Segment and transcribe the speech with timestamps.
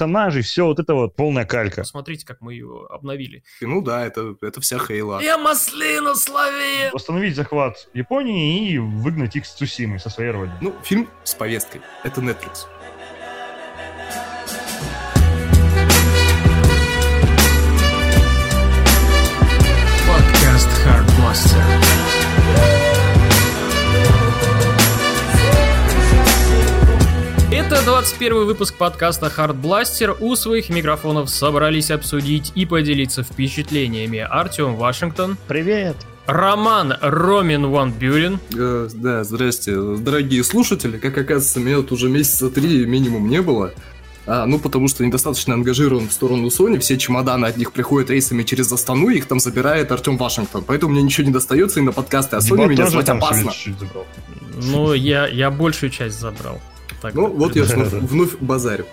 [0.00, 1.82] персонажей, все вот это вот полная калька.
[1.82, 3.42] Посмотрите, как мы ее обновили.
[3.60, 5.20] И, ну да, это, это вся Хейла.
[5.20, 6.90] Я маслину слови!
[6.92, 10.56] Восстановить захват Японии и выгнать их с Цусимы, со своей родины.
[10.62, 11.82] Ну, фильм с повесткой.
[12.02, 12.66] Это Netflix.
[20.08, 21.89] Подкаст Hardbuster.
[27.80, 30.14] Это 21 выпуск подкаста Hard Blaster.
[30.20, 35.96] У своих микрофонов собрались обсудить и поделиться впечатлениями Артем Вашингтон, Привет!
[36.26, 40.98] Роман Ромин Ван Бюрен, Э, да, здрасте, дорогие слушатели.
[40.98, 43.72] Как оказывается, меня тут уже месяца три минимум не было.
[44.26, 48.42] А, ну, потому что недостаточно ангажирован в сторону Sony, все чемоданы от них приходят рейсами
[48.42, 50.64] через Астану, их там забирает Артем Вашингтон.
[50.66, 53.52] Поэтому мне ничего не достается, и на подкасты о Sony Дебат меня звать опасно.
[54.64, 56.60] ну, я, я большую часть забрал.
[57.00, 58.86] Так Ну, вот я вновь базарю.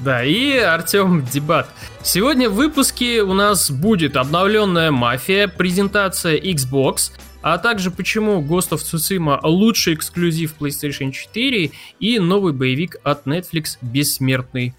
[0.00, 1.68] Да, и Артем Дебат.
[2.02, 7.12] Сегодня в выпуске у нас будет обновленная мафия, презентация Xbox,
[7.42, 11.70] а также почему Ghost of Tsushima лучший эксклюзив PlayStation 4
[12.00, 14.74] и новый боевик от Netflix «Бессмертный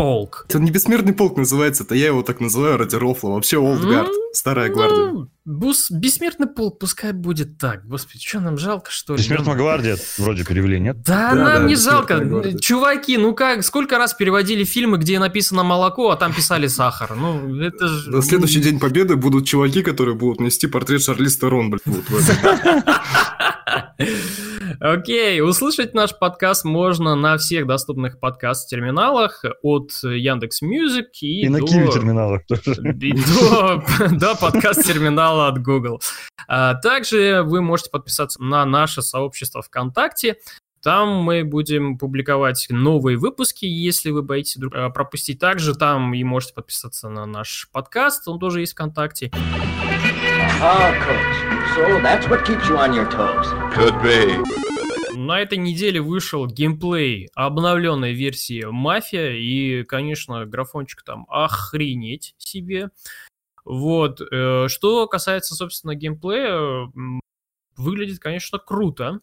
[0.00, 0.46] полк».
[0.48, 3.30] Это не бессмертный полк называется, это я его так называю ради рофла.
[3.30, 5.12] Вообще Олдгард, Ну, старая гвардия.
[5.12, 7.86] Ну, бус- бессмертный полк, пускай будет так.
[7.86, 9.18] Господи, что нам жалко, что ли?
[9.20, 11.02] Бессмертная гвардия вроде перевели, нет?
[11.02, 12.24] Да, Да, нам да, не «Бессмертная жалко.
[12.24, 12.58] гвардия».
[12.58, 17.14] Чуваки, ну как, сколько раз переводили фильмы, где написано молоко, а там писали сахар?
[17.16, 18.10] Ну, это же...
[18.10, 21.82] На следующий день победы будут чуваки, которые будут нести портрет Шарлиз Терон, блядь,
[24.78, 31.58] Окей, услышать наш подкаст можно на всех доступных подкаст-терминалах от Яндекс Music и, И на
[31.58, 31.66] до...
[31.66, 32.80] QIWI-терминалах тоже.
[33.00, 36.00] и до, до подкаст-терминала от Google.
[36.48, 40.36] А также вы можете подписаться на наше сообщество ВКонтакте.
[40.82, 45.38] Там мы будем публиковать новые выпуски, если вы боитесь вдруг, э, пропустить.
[45.38, 49.30] Также там и можете подписаться на наш подкаст, он тоже есть ВКонтакте.
[50.62, 50.92] Ah.
[51.74, 52.00] So.
[55.14, 62.88] На этой неделе вышел геймплей обновленной версии Мафия, и, конечно, графончик там охренеть себе.
[63.64, 64.20] Вот.
[64.20, 66.90] э, Что касается, собственно, геймплея,
[67.76, 69.20] выглядит, конечно, круто,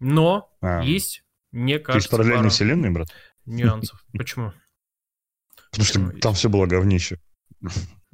[0.00, 1.22] но А, есть,
[1.52, 3.08] мне кажется, параллельные пара вселенные, брат?
[3.46, 4.04] нюансов.
[4.12, 4.52] Почему?
[5.70, 7.18] Потому что там все было говнище.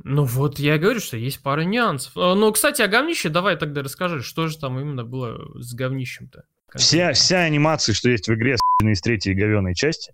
[0.02, 2.16] Ну вот я говорю, что есть пара нюансов.
[2.16, 6.44] Э, Ну, кстати, о говнище давай тогда расскажи, что же там именно было с говнищем-то?
[6.76, 10.12] Вся, вся анимация, что есть в игре, из третьей говеной части.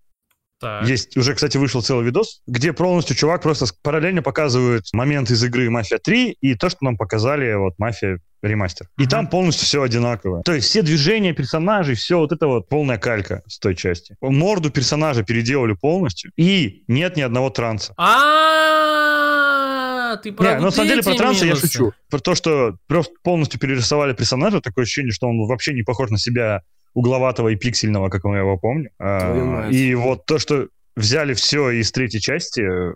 [0.58, 0.86] Так.
[0.86, 5.70] Есть, уже, кстати, вышел целый видос, где полностью чувак просто параллельно показывает момент из игры
[5.70, 8.88] «Мафия 3» и то, что нам показали вот «Мафия ремастер».
[8.98, 10.42] И там полностью все одинаково.
[10.42, 14.16] То есть все движения персонажей, все вот это вот полная калька с той части.
[14.20, 17.94] Морду персонажа переделали полностью, и нет ни одного транса.
[18.90, 21.92] А, ты про Не, ну, на самом деле про транса я шучу.
[22.10, 26.18] Про то, что просто полностью перерисовали персонажа, такое ощущение, что он вообще не похож на
[26.18, 26.62] себя
[26.94, 28.90] угловатого и пиксельного, как я его помню.
[28.98, 29.68] А.
[29.70, 32.94] И вот то, что взяли все из третьей части, э,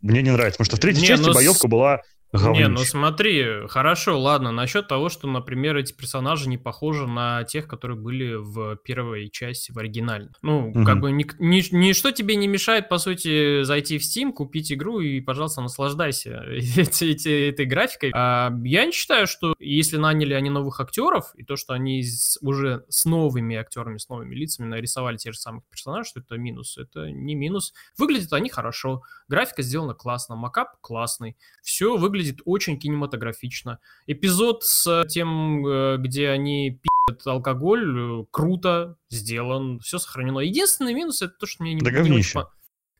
[0.00, 0.58] мне не нравится.
[0.58, 2.00] Потому что в третьей Не, части ну с- боевка была
[2.32, 2.62] говнище.
[2.62, 7.66] Не, ну смотри, хорошо, ладно, насчет того, что, например, эти персонажи не похожи на тех,
[7.66, 10.30] которые были в первой части, в оригинальной.
[10.42, 10.84] Ну, Мгм.
[10.84, 15.00] как бы ни- ни- ничто тебе не мешает, по сути, зайти в Steam, купить игру
[15.00, 18.10] и, пожалуйста, наслаждайся эти- эти- этой графикой.
[18.14, 22.38] А, я не считаю, что если наняли они новых актеров, и то, что они с-
[22.42, 26.76] уже с новыми актерами, с новыми лицами нарисовали те же самых персонажей, что это минус.
[26.76, 27.72] Это не минус.
[27.96, 33.78] Выглядят они хорошо, графика сделана классно, макап классный, все выглядит очень кинематографично.
[34.06, 40.40] Эпизод с тем, э, где они пи***ят алкоголь, э, круто сделан, все сохранено.
[40.40, 42.50] Единственный минус это то, что мне не, Да не очень по-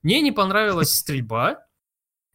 [0.03, 1.59] мне не понравилась стрельба.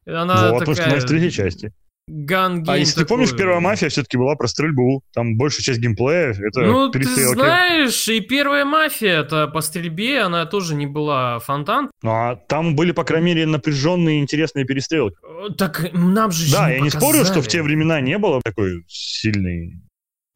[0.06, 0.88] Она что такая...
[0.88, 1.74] она из третьей части.
[2.08, 5.04] Ган А если ты помнишь, первая мафия все-таки была про стрельбу.
[5.14, 7.36] Там большая часть геймплея это Ну, ты перестрелки.
[7.36, 11.90] знаешь, и первая мафия, это по стрельбе, она тоже не была фонтан.
[12.02, 15.16] Ну, а там были, по крайней мере, напряженные интересные перестрелки.
[15.24, 17.50] Э, Так нам же Да, не я не спорю, что в показали.
[17.50, 19.80] те времена не было такой сильной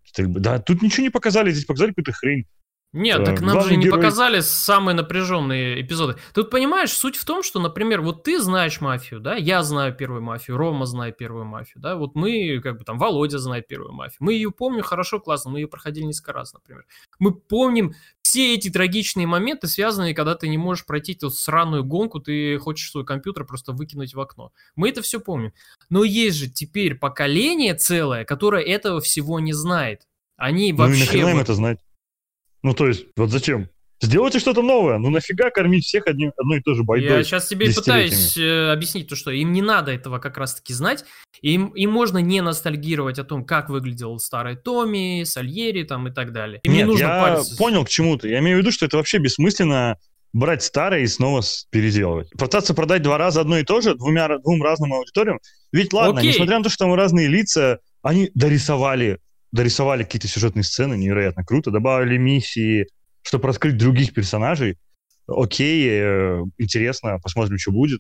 [0.06, 0.40] стрельбы.
[0.40, 2.46] Да, тут ничего не показали, здесь показали какую-то хрень.
[2.94, 6.16] Нет, так нам же не герой- показали самые напряженные эпизоды.
[6.34, 10.22] Тут понимаешь, суть в том, что, например, вот ты знаешь мафию, да, я знаю первую
[10.22, 14.18] мафию, Рома знает первую мафию, да, вот мы, как бы там, Володя знает первую мафию.
[14.20, 16.86] Мы ее помним хорошо, классно, мы ее проходили несколько раз, например.
[17.20, 22.20] Мы помним все эти трагичные моменты, связанные, когда ты не можешь пройти эту сраную гонку,
[22.20, 24.52] ты хочешь свой компьютер просто выкинуть в окно.
[24.76, 25.54] Мы это все помним.
[25.90, 30.08] Но есть же теперь поколение целое, которое этого всего не знает.
[30.36, 31.06] Они Ну и вообще...
[31.06, 31.80] нахрена им это знать?
[32.64, 33.70] Ну, то есть, вот зачем?
[34.00, 35.00] Сделайте что-то новое.
[35.00, 37.18] Ну нафига кормить всех одним, одной и той же байдой?
[37.18, 41.04] Я сейчас тебе пытаюсь э, объяснить то, что им не надо этого как раз-таки знать.
[41.42, 46.32] Им, им можно не ностальгировать о том, как выглядел старый Томми, Сальери там и так
[46.32, 46.60] далее.
[46.64, 47.58] Им Нет, не нужно я париться.
[47.58, 48.28] понял к чему-то.
[48.28, 49.98] Я имею в виду, что это вообще бессмысленно
[50.32, 52.30] брать старое и снова переделывать.
[52.32, 55.40] Пытаться продать два раза одно и то же двумя, двум разным аудиториям.
[55.72, 56.34] Ведь ладно, Окей.
[56.34, 59.20] несмотря на то, что там разные лица, они дорисовали,
[59.58, 62.88] дорисовали какие-то сюжетные сцены, невероятно круто, добавили миссии,
[63.24, 64.78] чтобы раскрыть других персонажей.
[65.28, 68.00] Окей, э, интересно, посмотрим, что будет.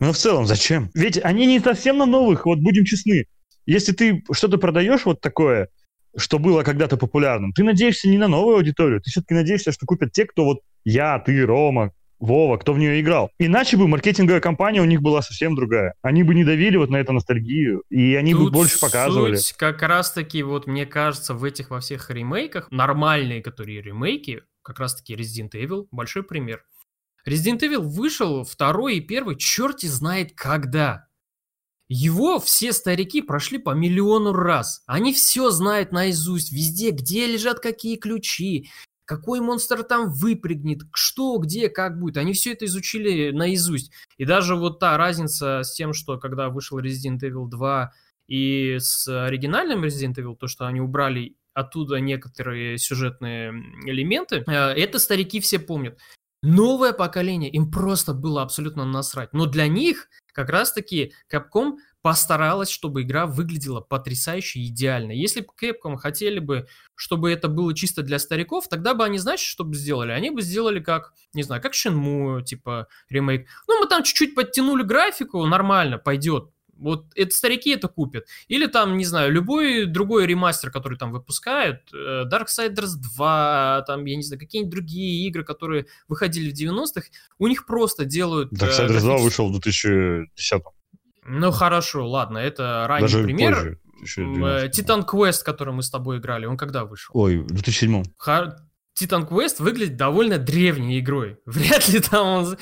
[0.00, 0.90] Но в целом, зачем?
[0.94, 3.26] Ведь они не совсем на новых, вот будем честны.
[3.66, 5.68] Если ты что-то продаешь вот такое,
[6.16, 10.12] что было когда-то популярным, ты надеешься не на новую аудиторию, ты все-таки надеешься, что купят
[10.12, 11.92] те, кто вот я, ты, Рома,
[12.24, 13.30] Вова, кто в нее играл.
[13.38, 15.94] Иначе бы маркетинговая кампания у них была совсем другая.
[16.00, 19.36] Они бы не давили вот на эту ностальгию, и они бы Тут больше показывали.
[19.36, 24.78] суть как раз-таки, вот мне кажется, в этих во всех ремейках, нормальные, которые ремейки, как
[24.78, 26.62] раз-таки Resident Evil, большой пример.
[27.28, 31.06] Resident Evil вышел второй и первый, черти знает когда.
[31.88, 34.82] Его все старики прошли по миллиону раз.
[34.86, 38.70] Они все знают наизусть, везде, где лежат какие ключи,
[39.04, 42.16] какой монстр там выпрыгнет, что, где, как будет.
[42.16, 43.92] Они все это изучили наизусть.
[44.16, 47.92] И даже вот та разница с тем, что когда вышел Resident Evil 2
[48.28, 53.50] и с оригинальным Resident Evil, то, что они убрали оттуда некоторые сюжетные
[53.86, 55.98] элементы, э, это старики все помнят.
[56.42, 59.32] Новое поколение, им просто было абсолютно насрать.
[59.32, 65.12] Но для них как раз-таки Capcom постаралась, чтобы игра выглядела потрясающе идеально.
[65.12, 69.40] Если бы Capcom хотели бы, чтобы это было чисто для стариков, тогда бы они, знаешь,
[69.40, 70.12] что бы сделали?
[70.12, 73.46] Они бы сделали как, не знаю, как Shenmue, типа ремейк.
[73.66, 76.50] Ну, мы там чуть-чуть подтянули графику, нормально, пойдет.
[76.76, 78.26] Вот это старики это купят.
[78.48, 84.16] Или там, не знаю, любой другой ремастер, который там выпускают, э, Darksiders 2, там, я
[84.16, 87.06] не знаю, какие-нибудь другие игры, которые выходили в 90-х,
[87.38, 88.52] у них просто делают...
[88.52, 90.62] э, Darksiders 2 графические- вышел в 2010
[91.26, 93.54] Ну, хорошо, ладно, это ранний даже пример.
[93.54, 93.78] позже.
[94.18, 94.78] Э, 2012.
[94.78, 97.12] Titan Quest, который мы с тобой играли, он когда вышел?
[97.16, 98.56] Ой, в 2007 Ха-
[99.00, 101.38] Titan Quest выглядит довольно древней игрой.
[101.46, 102.58] Вряд ли там он...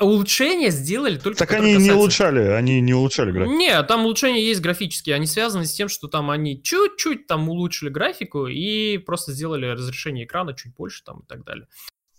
[0.00, 1.38] Улучшения сделали только...
[1.38, 3.54] Так они не касаются- улучшали, они не улучшали графику.
[3.56, 7.90] Не, там улучшения есть графические, они связаны с тем, что там они чуть-чуть там улучшили
[7.90, 11.68] графику и просто сделали разрешение экрана чуть больше там и так далее.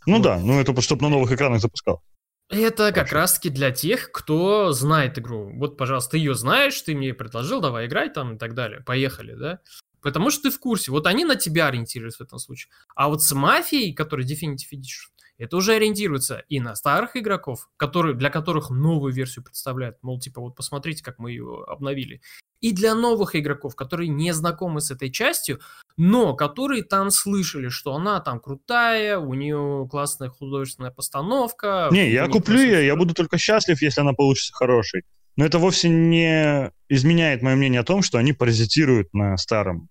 [0.05, 0.23] Ну Вот.
[0.23, 2.01] да, ну это чтобы на новых экранах запускал.
[2.49, 5.51] Это как раз-таки для тех, кто знает игру.
[5.57, 8.81] Вот, пожалуйста, ты ее знаешь, ты мне предложил, давай играй там и так далее.
[8.81, 9.59] Поехали, да?
[10.01, 10.91] Потому что ты в курсе.
[10.91, 12.71] Вот они на тебя ориентируются в этом случае.
[12.95, 18.15] А вот с мафией, который Definitive Edition, это уже ориентируется и на старых игроков, которые,
[18.15, 19.97] для которых новую версию представляют.
[20.03, 22.21] Мол, типа, вот посмотрите, как мы ее обновили.
[22.61, 25.59] И для новых игроков, которые не знакомы с этой частью,
[25.97, 31.89] но которые там слышали, что она там крутая, у нее классная художественная постановка.
[31.91, 35.03] Не, я куплю ее, я буду только счастлив, если она получится хорошей.
[35.37, 39.89] Но это вовсе не изменяет мое мнение о том, что они паразитируют на старом.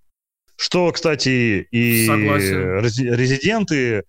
[0.57, 2.79] Что, кстати, и Согласен.
[2.79, 4.05] рези- резиденты,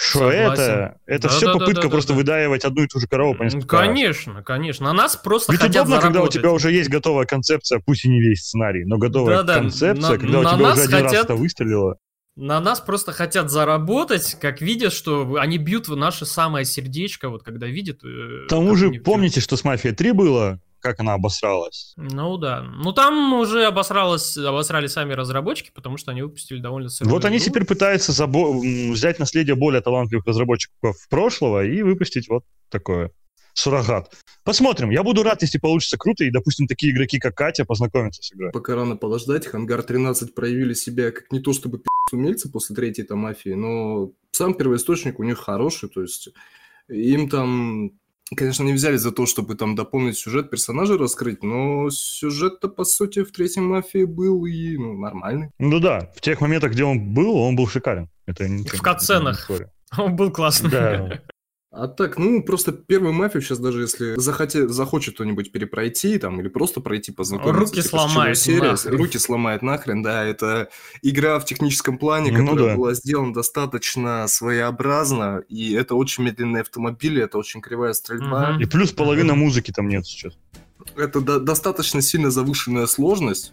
[0.00, 2.18] что это, это Да, все да, да, попытка да, просто да.
[2.18, 3.86] выдаивать одну и ту же корову по несколько раз.
[3.86, 4.86] Конечно, конечно.
[4.86, 6.40] На нас просто Ведь хотят удобно, когда у заработать.
[6.40, 10.18] тебя уже есть готовая концепция, пусть и не весь сценарий, но готовая Да-да, концепция, на-
[10.18, 11.96] когда у на тебя нас уже один раз хотят- это выстрелило.
[12.36, 17.42] На нас просто хотят заработать, как видят, что они бьют в наше самое сердечко, вот
[17.42, 18.04] когда видят...
[18.04, 20.60] э, К тому же, помните, что с «Мафией 3» было?
[20.80, 21.92] Как она обосралась?
[21.96, 22.62] Ну да.
[22.62, 27.38] Ну там уже обосралось, обосрали сами разработчики, потому что они выпустили довольно сырую Вот они
[27.38, 27.46] игру.
[27.46, 33.10] теперь пытаются забо- взять наследие более талантливых разработчиков прошлого и выпустить вот такое.
[33.54, 34.12] Суррогат.
[34.44, 34.90] Посмотрим.
[34.90, 38.52] Я буду рад, если получится круто, и, допустим, такие игроки, как Катя, познакомятся с игрой.
[38.52, 43.04] Пока рано подождать, Хангар 13 проявили себя как не то чтобы пи***ц умельцы после третьей
[43.04, 46.28] там мафии, но сам первоисточник у них хороший, то есть
[46.88, 47.90] им там,
[48.36, 53.22] конечно, не взяли за то, чтобы там дополнить сюжет персонажа раскрыть, но сюжет-то, по сути,
[53.22, 55.50] в третьей мафии был и ну, нормальный.
[55.58, 58.08] Ну да, в тех моментах, где он был, он был шикарен.
[58.26, 59.50] Это не В катсценах.
[59.96, 60.70] Он был классный.
[60.70, 61.20] Да.
[61.70, 66.48] А так, ну, просто первую мафию сейчас даже если захоте, захочет кто-нибудь перепройти там или
[66.48, 67.60] просто пройти познакомиться.
[67.60, 68.96] Руки типа, сломает нахрен.
[68.96, 70.24] Руки сломает нахрен, да.
[70.24, 70.70] Это
[71.02, 72.76] игра в техническом плане, Ну которая да.
[72.76, 78.52] была сделана достаточно своеобразно, и это очень медленные автомобили, это очень кривая стрельба.
[78.52, 78.62] Мгм.
[78.62, 80.38] И плюс половина музыки там нет сейчас.
[80.96, 83.52] Это до- достаточно сильно завышенная сложность.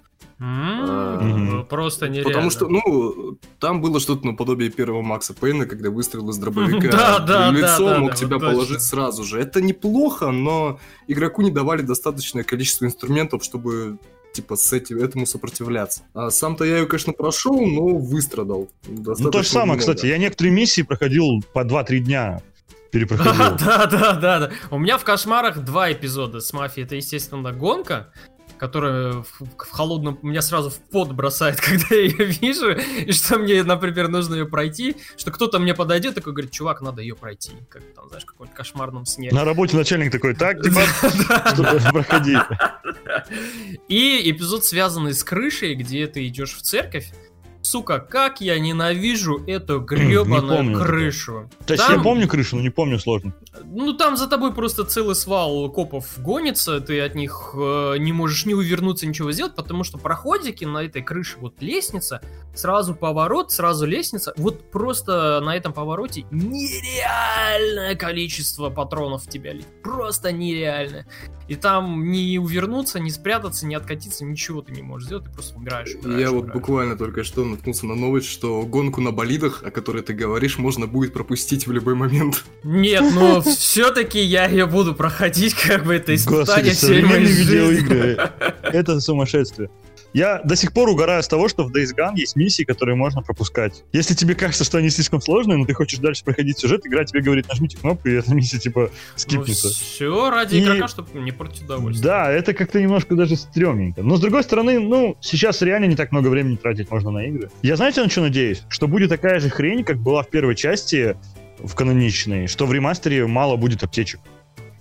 [1.70, 2.30] Просто нереально.
[2.30, 7.20] потому что, ну, там было что-то наподобие первого Макса Пейна, когда выстрел из дробовика Да,
[7.20, 8.54] да, лицо да, мог да, тебя вот точно.
[8.54, 9.40] положить сразу же.
[9.40, 13.98] Это неплохо, но игроку не давали достаточное количество инструментов, чтобы
[14.34, 16.02] типа, с этим, этому сопротивляться.
[16.14, 18.68] А сам-то я ее, конечно, прошел, но выстрадал.
[18.86, 19.80] Ну, то же самое, много.
[19.80, 22.42] кстати, я некоторые миссии проходил по 2-3 дня
[22.96, 23.58] перепроходил.
[23.60, 24.52] Да, да, да, да.
[24.72, 26.86] У меня в кошмарах два эпизода с мафией.
[26.86, 28.12] Это, естественно, гонка,
[28.58, 33.38] которая в, в холодном меня сразу в пот бросает, когда я ее вижу, и что
[33.38, 37.52] мне, например, нужно ее пройти, что кто-то мне подойдет, такой говорит, чувак, надо ее пройти,
[37.70, 39.30] как там, знаешь, в каком-то кошмарном сне.
[39.32, 40.82] На работе начальник такой, так, типа,
[41.92, 42.38] проходи.
[43.90, 47.12] И эпизод, связанный с крышей, где ты идешь в церковь,
[47.66, 51.50] Сука, как я ненавижу эту гребаную крышу.
[51.66, 53.34] То есть я помню крышу, но не помню сложно.
[53.64, 58.46] Ну там за тобой просто целый свал копов гонится, ты от них э, не можешь
[58.46, 62.22] ни увернуться, ничего сделать, потому что проходики на этой крыше, вот лестница,
[62.54, 69.68] сразу поворот, сразу лестница, вот просто на этом повороте нереальное количество патронов в тебя летит,
[69.82, 71.08] просто нереальное.
[71.48, 75.56] И там не увернуться, не спрятаться, не откатиться, ничего ты не можешь сделать, ты просто
[75.56, 75.94] умираешь.
[75.94, 76.32] умираешь я умираешь.
[76.32, 80.58] вот буквально только что наткнулся на новость, что гонку на болидах, о которой ты говоришь,
[80.58, 82.44] можно будет пропустить в любой момент.
[82.64, 88.18] Нет, но все-таки я ее буду проходить, как бы это испытание всей моей жизни.
[88.64, 89.70] Это сумасшествие.
[90.14, 93.22] Я до сих пор угораю с того, что в Days Gone есть миссии, которые можно
[93.22, 93.84] пропускать.
[93.92, 97.20] Если тебе кажется, что они слишком сложные, но ты хочешь дальше проходить сюжет, игра тебе
[97.22, 99.68] говорит, нажмите кнопку, и эта миссия типа скипнется.
[99.68, 102.02] все ради И- игрока, чтобы не портить удовольствие.
[102.10, 104.04] Да, это как-то немножко даже стрёмненько.
[104.04, 107.50] Но с другой стороны, ну, сейчас реально не так много времени тратить можно на игры.
[107.62, 108.64] Я знаете, на что надеюсь?
[108.70, 111.18] Что будет такая же хрень, как была в первой части,
[111.60, 114.20] в каноничной, что в ремастере мало будет аптечек.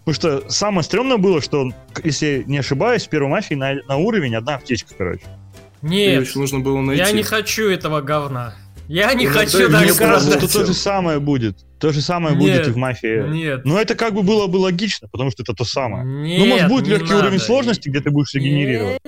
[0.04, 1.71] Потому что самое стрёмное было, что,
[2.02, 5.23] если не ошибаюсь, в первой мафии на, на уровень одна аптечка, короче.
[5.81, 7.02] Нет, еще нужно было найти.
[7.02, 8.54] я не хочу этого говна.
[8.87, 11.57] Я не Ну, хочу так мне кажется, что то же самое будет.
[11.78, 13.26] То же самое Нет, будет и в мафии.
[13.31, 13.64] Нет.
[13.64, 16.04] Но это как бы было бы логично, потому что это то самое.
[16.04, 17.25] Нет, ну, может, будет легкий надо.
[17.26, 18.99] уровень сложности, где ты будешь все генерировать.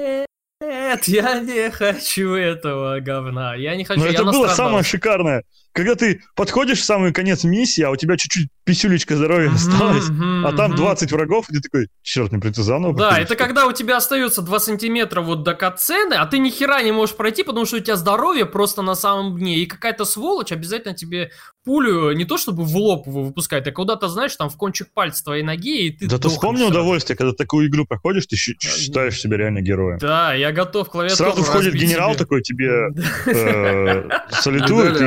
[0.63, 3.55] Нет, я не хочу этого говна.
[3.55, 4.57] Я не хочу, Но я это было настрадался.
[4.57, 5.43] самое шикарное.
[5.76, 10.53] Когда ты подходишь в самый конец миссии, а у тебя чуть-чуть писюлечка здоровья мгм, а
[10.53, 10.77] там мгм.
[10.77, 13.73] 20 врагов, и ты такой, черт, мне придется заново Да, это что ли?» когда у
[13.73, 17.65] тебя остается 2 сантиметра вот до катсцены, а ты ни хера не можешь пройти, потому
[17.65, 21.31] что у тебя здоровье просто на самом дне, и какая-то сволочь обязательно тебе
[21.65, 25.45] пулю не то чтобы в лоб выпускает, а куда-то, знаешь, там в кончик пальца твоей
[25.45, 26.73] ноги, и ты Да ты вспомни сразу.
[26.73, 29.99] удовольствие, когда такую игру проходишь, ты щи- считаешь себя реально героем.
[29.99, 32.89] Да, я готов клавиатуру Сразу входит генерал такой, тебе
[33.27, 35.05] э, салютует и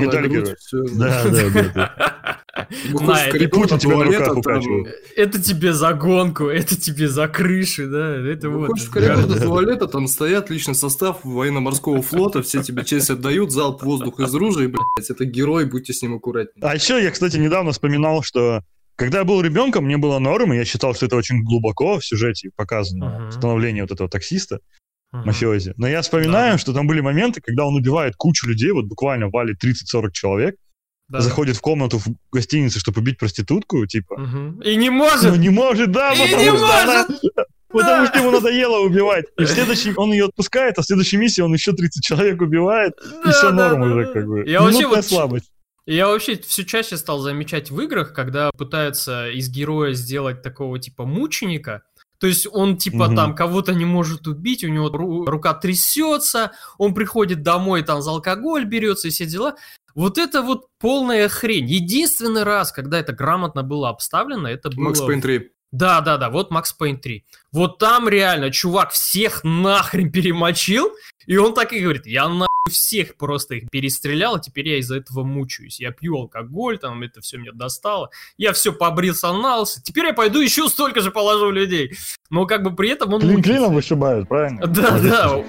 [0.00, 0.56] медаль героя.
[0.72, 2.18] Да, да, да,
[2.84, 4.94] На, и коридор, путь у до тебя на туалета, руках укачивает.
[5.16, 8.68] Это тебе за гонку, это тебе за крыши, да, это вот.
[8.68, 13.50] Выходишь в коридор до туалета, там стоят личный состав военно-морского флота, все тебе честь отдают,
[13.52, 16.66] залп воздуха из ружей, блядь, это герой, будьте с ним аккуратнее.
[16.68, 18.62] А еще я, кстати, недавно вспоминал, что
[18.96, 22.04] когда я был ребенком, мне было норм, и я считал, что это очень глубоко в
[22.04, 23.32] сюжете показано, Мгм.
[23.32, 24.60] становление вот этого таксиста,
[25.12, 25.26] Мгм.
[25.26, 25.74] мафиози.
[25.76, 26.58] Но я вспоминаю, Да.
[26.58, 30.56] что там были моменты, когда он убивает кучу людей, вот буквально валит 30-40 человек,
[31.18, 31.20] Да.
[31.20, 34.60] заходит в комнату в гостинице, чтобы убить проститутку, типа, Мгм.
[34.62, 35.36] И не ну может!
[35.38, 36.84] не может, да, И потому не что может!
[36.84, 37.06] она-
[37.68, 39.24] Потому что ему надоело убивать.
[39.38, 42.92] И в следующий он ее отпускает, а в следующей миссии он еще 30 человек убивает,
[43.02, 44.44] и Да, все да, норм да, уже, как бы.
[44.46, 45.50] Я вообще вот слабость.
[45.86, 51.06] Я вообще все чаще стал замечать в играх, когда пытаются из героя сделать такого типа
[51.06, 51.82] мученика.
[52.20, 53.16] То есть он типа Мгм.
[53.16, 58.10] там кого-то не может убить, у него ру- рука трясется, он приходит домой, там за
[58.10, 59.56] алкоголь берется и все дела.
[59.94, 61.66] Вот это вот полная хрень.
[61.66, 64.88] Единственный раз, когда это грамотно было обставлено, это было...
[64.88, 65.50] Макс Пейн 3.
[65.72, 67.24] Да, да, да, вот Макс Пейн 3.
[67.50, 70.92] Вот там реально чувак всех нахрен перемочил,
[71.26, 74.96] и он так и говорит, я нахуй всех просто их перестрелял, а теперь я из-за
[74.96, 75.80] этого мучаюсь.
[75.80, 80.12] Я пью алкоголь, там это все меня достало, я все побрился на лысо, теперь я
[80.12, 81.96] пойду еще столько же положу людей.
[82.28, 84.66] Но как бы при этом он Клин клином вышибают, правильно?
[84.66, 85.44] Да, Молодец, да.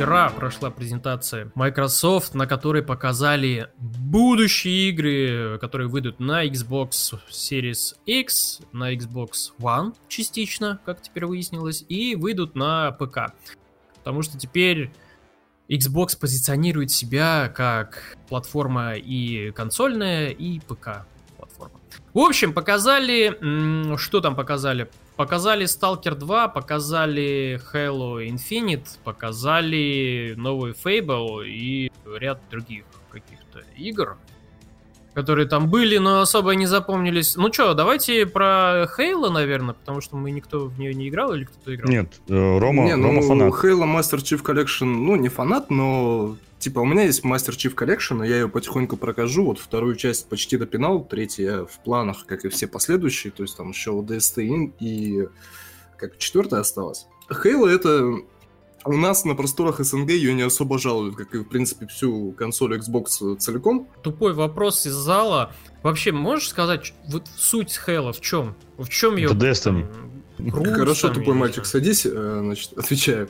[0.00, 8.60] Вчера прошла презентация Microsoft, на которой показали будущие игры, которые выйдут на Xbox Series X,
[8.72, 13.34] на Xbox One частично, как теперь выяснилось, и выйдут на ПК.
[13.96, 14.90] Потому что теперь
[15.68, 21.04] Xbox позиционирует себя как платформа и консольная, и ПК
[21.36, 21.78] платформа.
[22.14, 23.36] В общем, показали...
[23.98, 24.90] Что там показали?
[25.20, 34.16] Показали Stalker 2, показали Halo Infinite, показали новый Fable и ряд других каких-то игр.
[35.12, 37.36] которые там были, но особо не запомнились.
[37.36, 41.44] Ну что, давайте про Хейла, наверное, потому что мы никто в нее не играл или
[41.44, 41.90] кто-то играл?
[41.90, 43.52] Нет, э, Рома, не, Рома ну, фанат.
[43.62, 46.38] Halo Master Chief Collection, ну, не фанат, но...
[46.60, 49.46] Типа, у меня есть Master Chief Collection, и я ее потихоньку прокажу.
[49.46, 53.32] Вот вторую часть почти допинал, третья в планах, как и все последующие.
[53.32, 55.28] То есть там еще DST и
[55.96, 57.06] как четвертая осталась.
[57.30, 58.22] Halo это
[58.84, 62.76] у нас на просторах СНГ ее не особо жалуют, как и, в принципе, всю консоль
[62.76, 63.88] Xbox целиком.
[64.02, 65.52] Тупой вопрос из зала.
[65.82, 68.54] Вообще, можешь сказать, вот суть Halo в чем?
[68.76, 69.30] В чем ее...
[69.30, 69.86] Destiny.
[70.74, 73.28] Хорошо, тупой мальчик, садись, э, значит, отвечаю.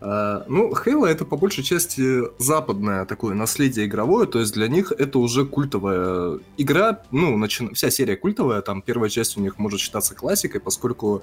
[0.00, 4.92] Uh, ну, Halo это по большей части западное такое наследие игровое, то есть для них
[4.92, 7.68] это уже культовая игра, ну, начи...
[7.74, 11.22] вся серия культовая, там первая часть у них может считаться классикой, поскольку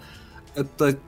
[0.53, 0.99] это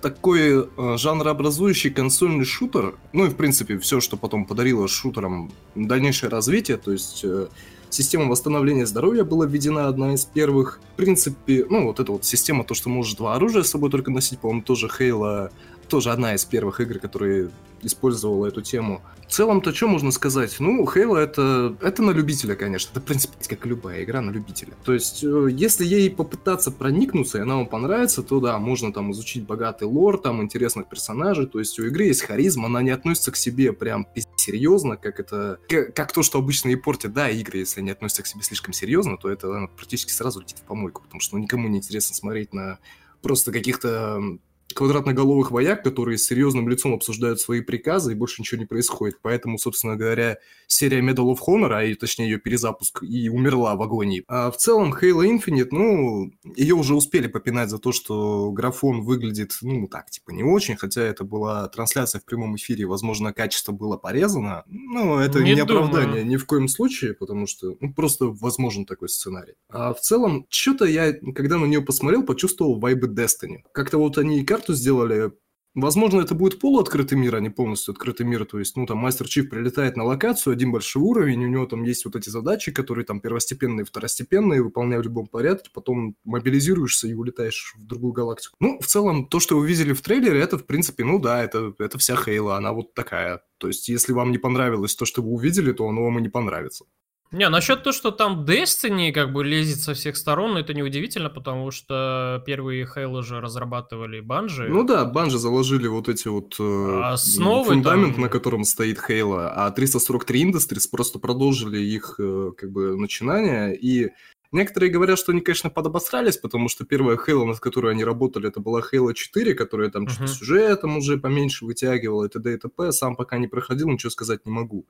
[0.00, 6.30] такой э, жанрообразующий консольный шутер, ну и в принципе все, что потом подарило шутерам дальнейшее
[6.30, 7.48] развитие, то есть э,
[7.88, 10.80] система восстановления здоровья была введена одна из первых.
[10.94, 14.10] В принципе, ну вот эта вот система, то, что может два оружия с собой только
[14.10, 15.50] носить, по-моему, тоже Halo
[15.92, 17.50] тоже одна из первых игр, которые
[17.82, 19.02] использовала эту тему.
[19.28, 20.56] В целом-то что можно сказать?
[20.58, 22.92] Ну, Halo это, это на любителя, конечно.
[22.92, 24.72] Это, в принципе, как любая игра на любителя.
[24.84, 29.12] То есть, э, если ей попытаться проникнуться, и она вам понравится, то да, можно там
[29.12, 31.46] изучить богатый лор, там интересных персонажей.
[31.46, 34.06] То есть, у игры есть харизма, она не относится к себе прям
[34.36, 35.58] серьезно, как это...
[35.94, 39.18] Как то, что обычно и портит, да, игры, если не относятся к себе слишком серьезно,
[39.18, 42.54] то это она практически сразу летит в помойку, потому что ну, никому не интересно смотреть
[42.54, 42.78] на
[43.20, 44.38] просто каких-то
[44.72, 49.18] квадратноголовых вояк, которые с серьезным лицом обсуждают свои приказы, и больше ничего не происходит.
[49.22, 54.24] Поэтому, собственно говоря, серия Medal of Honor, а точнее ее перезапуск, и умерла в агонии.
[54.28, 59.52] А в целом Halo Infinite, ну, ее уже успели попинать за то, что графон выглядит,
[59.62, 63.96] ну, так, типа, не очень, хотя это была трансляция в прямом эфире, возможно, качество было
[63.96, 64.64] порезано.
[64.66, 69.08] Но это не, не оправдание ни в коем случае, потому что, ну, просто возможен такой
[69.08, 69.54] сценарий.
[69.68, 73.58] А в целом, что-то я, когда на нее посмотрел, почувствовал вайбы Destiny.
[73.72, 75.32] Как-то вот они и карту сделали
[75.74, 78.44] Возможно, это будет полуоткрытый мир, а не полностью открытый мир.
[78.44, 81.82] То есть, ну, там, Мастер Чиф прилетает на локацию, один большой уровень, у него там
[81.84, 87.14] есть вот эти задачи, которые там первостепенные, второстепенные, выполняя в любом порядке, потом мобилизируешься и
[87.14, 88.54] улетаешь в другую галактику.
[88.60, 91.72] Ну, в целом, то, что вы видели в трейлере, это, в принципе, ну да, это,
[91.78, 93.40] это вся Хейла, она вот такая.
[93.56, 96.28] То есть, если вам не понравилось то, что вы увидели, то оно вам и не
[96.28, 96.84] понравится.
[97.32, 101.70] Не, насчет того, что там Destiny как бы лезет со всех сторон, это неудивительно, потому
[101.70, 104.68] что первые Halo же разрабатывали Банжи.
[104.68, 108.22] Ну да, Банжи заложили вот эти вот э, Основы фундамент, там...
[108.22, 114.10] на котором стоит Halo, а 343 Industries просто продолжили их э, как бы начинания, и
[114.52, 118.60] Некоторые говорят, что они, конечно, подобосрались, потому что первая Halo, над которой они работали, это
[118.60, 120.10] была Halo 4, которая там uh-huh.
[120.10, 122.52] что-то сюжетом уже поменьше вытягивала, и т.д.
[122.52, 122.92] и т.п.
[122.92, 124.86] Сам пока не проходил, ничего сказать не могу.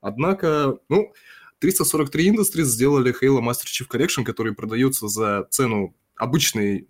[0.00, 1.12] Однако, ну,
[1.64, 6.88] 343 Industries сделали Halo Master Chief Collection, который продается за цену обычной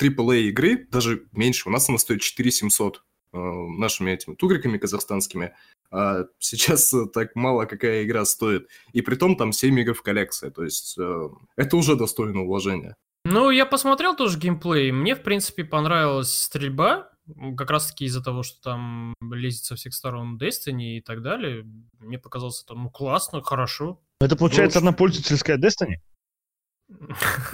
[0.00, 1.68] AAA игры, даже меньше.
[1.68, 5.54] У нас она стоит 4700 э, нашими этими тугриками казахстанскими.
[5.90, 8.68] А сейчас так мало какая игра стоит.
[8.92, 10.50] И при том там 7 игр в коллекции.
[10.50, 12.94] То есть э, это уже достойно уважения.
[13.24, 14.92] Ну, я посмотрел тоже геймплей.
[14.92, 17.12] Мне, в принципе, понравилась стрельба
[17.56, 21.64] как раз-таки из-за того, что там лезет со всех сторон Destiny и так далее,
[21.98, 24.00] мне показалось это, ну, классно, хорошо.
[24.24, 25.96] Это, получается, ну, однопользовательская Destiny?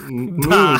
[0.08, 0.76] Ну,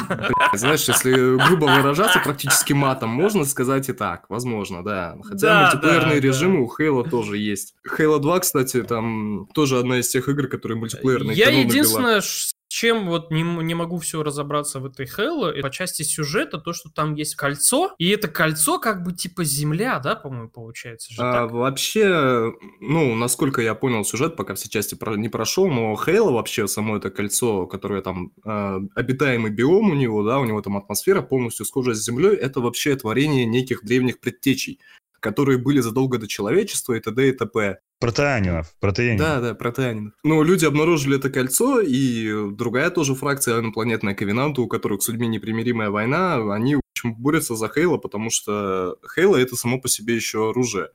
[0.55, 1.13] знаешь, если
[1.47, 5.17] грубо выражаться практически матом, можно сказать и так, возможно, да.
[5.23, 7.75] Хотя мультиплеерные режимы у Halo тоже есть.
[7.99, 11.37] Halo 2, кстати, там тоже одна из тех игр, которые мультиплеерные.
[11.37, 12.21] Я единственное,
[12.69, 16.91] чем вот не, не могу все разобраться в этой это по части сюжета, то, что
[16.91, 21.47] там есть кольцо, и это кольцо как бы типа земля, да, по-моему, получается же а,
[21.47, 26.69] Вообще, ну, насколько я понял сюжет, пока все части про, не прошел, но Halo вообще,
[26.69, 31.23] само это кольцо, которое там э, обитаемый биом у него, да, у него там атмосфера
[31.23, 34.81] полностью схожа с землей, это вообще творение неких древних предтечей
[35.21, 37.29] которые были задолго до человечества и т.д.
[37.29, 37.79] и т.п.
[38.01, 39.27] Протеанинов, протеанинов.
[39.27, 40.13] Да, да, протеанинов.
[40.23, 45.27] Но люди обнаружили это кольцо, и другая тоже фракция инопланетная Ковенанта, у которых с людьми
[45.27, 50.15] непримиримая война, они, в общем, борются за Хейла, потому что Хейла— это само по себе
[50.15, 50.91] еще оружие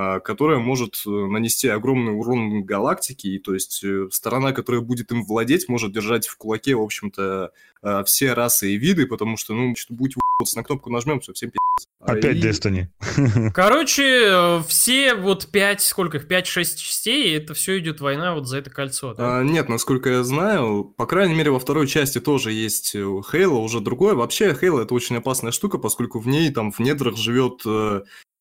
[0.00, 5.10] а, которое может э, нанести огромный урон галактике, и то есть э, сторона, которая будет
[5.10, 7.50] им владеть, может держать в кулаке, в общем-то,
[7.82, 10.14] а, все расы и виды, потому что, ну, что будет
[10.54, 11.88] на кнопку нажмем, все, всем пи***ц.
[11.98, 12.40] Опять и...
[12.40, 13.50] Destiny.
[13.52, 18.58] Короче, э, все вот 5, сколько их, 5-6 частей, это все идет война вот за
[18.58, 19.40] это кольцо, да?
[19.40, 23.80] А, нет, насколько я знаю, по крайней мере, во второй части тоже есть Хейла, уже
[23.80, 24.14] другое.
[24.14, 27.62] Вообще, Хейла это очень опасная штука, поскольку в ней там в недрах живет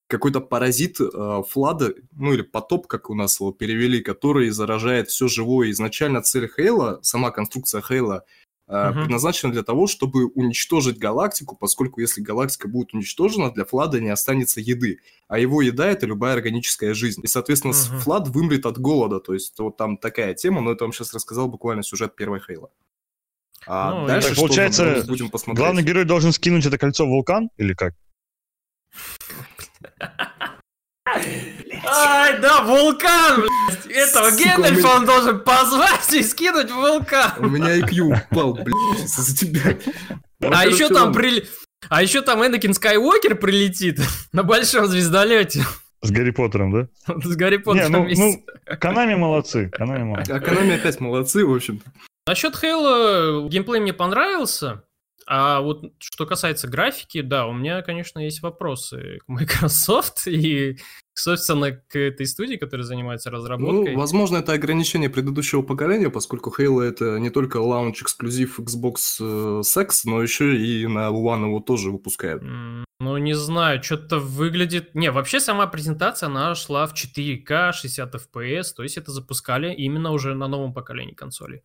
[0.08, 5.28] какой-то паразит э, флада, ну или потоп, как у нас его перевели, который заражает все
[5.28, 5.70] живое.
[5.72, 8.24] Изначально цель Хейла, сама конструкция Хейла,
[8.70, 9.02] э, Мгм.
[9.02, 14.62] предназначена для того, чтобы уничтожить галактику, поскольку если галактика будет уничтожена, для Флада не останется
[14.62, 15.00] еды.
[15.28, 17.22] А его еда— это любая органическая жизнь.
[17.24, 18.00] И, соответственно, Мгм.
[18.00, 19.20] Флад вымрет от голода.
[19.20, 22.70] То есть вот там такая тема, но это вам сейчас рассказал буквально сюжет первой Хейла.
[23.66, 25.58] А Ну, дальше так получается, будем посмотреть.
[25.60, 27.94] Главный герой должен скинуть это кольцо в вулкан или как?
[31.86, 33.88] Ай, да, вулкан, блядь.
[33.88, 37.52] Этого мы- он должен позвать и скинуть в У вулкан.
[37.52, 39.78] меня IQ упал, блядь, из-за тебя.
[40.40, 41.48] Ну, А еще там прили...
[41.90, 44.00] А еще там Энакин Скайуокер прилетит
[44.34, 45.64] на большом звездолете
[46.02, 47.14] С Гарри Поттером, да?
[47.24, 48.44] с Гарри Поттером ну, вместе.
[48.80, 50.32] Канами молодцы, Канами молодцы.
[50.32, 51.86] А Konami опять молодцы, в общем-то.
[52.28, 54.84] Насчет Хейла геймплей мне понравился.
[55.30, 60.78] А вот что касается графики, да, у меня, конечно, есть вопросы к Microsoft и,
[61.14, 63.94] собственно, к этой студии, которая занимается разработкой.
[63.94, 69.90] Ну, возможно, это ограничение предыдущего поколения, поскольку Halo это не только лаунч-эксклюзив Xbox э, Sex,
[70.06, 72.42] но еще и на One его тоже выпускают.
[73.00, 74.96] Ну, не знаю, что-то выглядит...
[74.96, 80.12] Не, вообще сама презентация, она шла в 4К, 60 FPS, то есть это запускали именно
[80.12, 81.64] уже на новом поколении консолей.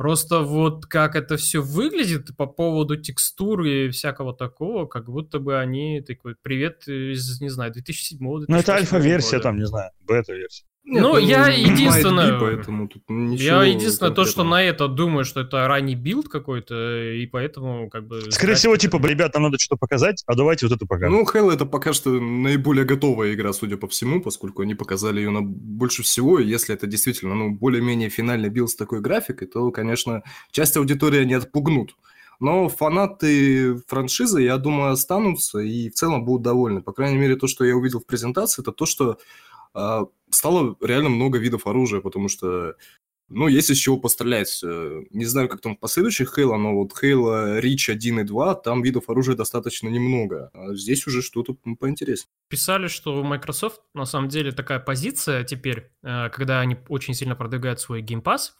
[0.00, 5.58] Просто вот как это все выглядит по поводу текстуры и всякого такого, как будто бы
[5.58, 10.64] они такой, привет из, не знаю, 2007 Ну, это альфа-версия там, не знаю, бета-версия.
[10.84, 15.68] Ну, я единственное- поэтому тут ничего Я единственное то, что на это думаю, что это
[15.68, 18.22] ранний build какой-то, и поэтому как бы...
[18.30, 21.12] Скорее всего, типа, ребят, нам надо что-то показать, а давайте вот это покажем.
[21.12, 25.30] Ну, Halo это пока что наиболее готовая игра, судя по всему, поскольку они показали ее
[25.30, 29.70] на больше всего, и если это действительно, ну, более-менее финальный build с такой графикой, то,
[29.70, 31.94] конечно, часть аудитории не отпугнут.
[32.40, 36.80] Но фанаты франшизы, я думаю, останутся и в целом будут довольны.
[36.80, 39.18] По крайней мере, то, что я увидел в презентации, это то, что
[39.74, 42.76] а, стало реально много видов оружия, потому что
[43.30, 44.60] ну, есть из чего пострелять.
[44.64, 48.54] Э, Не знаю, как там в последующих Halo, но вот Halo Reach 1 и 2,
[48.56, 50.50] там видов оружия достаточно немного.
[50.52, 52.28] А здесь уже что-то поинтереснее.
[52.48, 57.36] Писали, что у Microsoft на самом деле такая позиция теперь, э, когда они очень сильно
[57.36, 58.50] продвигают свой Game Pass,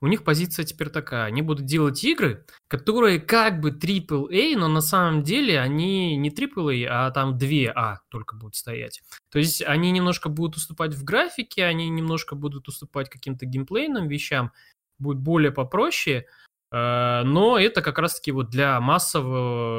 [0.00, 4.80] у них позиция теперь такая, они будут делать игры, которые как бы AAA, но на
[4.80, 9.02] самом деле они не AAA, а там 2А только будут стоять.
[9.30, 14.52] То есть они немножко будут уступать в графике, они немножко будут уступать каким-то геймплейным вещам,
[14.98, 16.26] будет более попроще,
[16.70, 19.78] э, но это как раз-таки вот для массового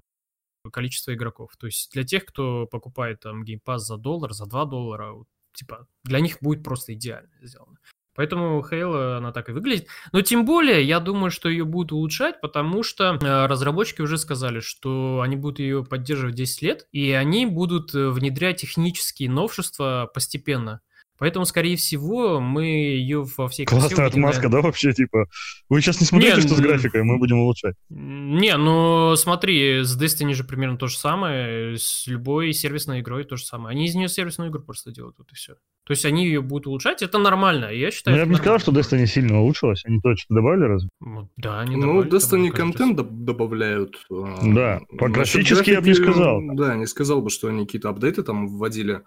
[0.72, 1.56] количества игроков.
[1.58, 5.16] То есть для тех, кто покупает там Game Pass за доллар, за 2 доллара,
[5.54, 7.78] типа, для них будет просто идеально сделано.
[8.20, 9.88] Поэтому Halo, она так и выглядит.
[10.12, 14.60] Но тем более, я думаю, что ее будут улучшать, потому что э, разработчики уже сказали,
[14.60, 20.82] что они будут ее поддерживать 10 лет, и они будут э, внедрять технические новшества постепенно.
[21.20, 25.26] Поэтому, скорее всего, мы ее во всей красе Классная увидим, отмазка, да, вообще, типа?
[25.70, 27.76] Вы сейчас не смотрите, Не, что с графикой, мы будем улучшать.
[27.90, 33.36] Не, ну смотри, с Destiny же примерно то же самое, с любой сервисной игрой то
[33.36, 33.76] же самое.
[33.76, 35.56] Они из нее сервисную игру просто делают, вот и все.
[35.86, 38.16] То есть они ее будут улучшать, это нормально, я считаю.
[38.16, 39.84] Но Ну, я бы не сказал, что Destiny сильно улучшилось.
[39.86, 40.90] Они то что добавили разве?
[41.02, 43.96] Ну, Да, они Ну, добавили там Destiny каждый контент доб- добавляют.
[44.12, 46.42] а, Да, по графически я бы не сказал.
[46.54, 49.02] Да, не сказал бы, что они какие-то апдейты там вводили.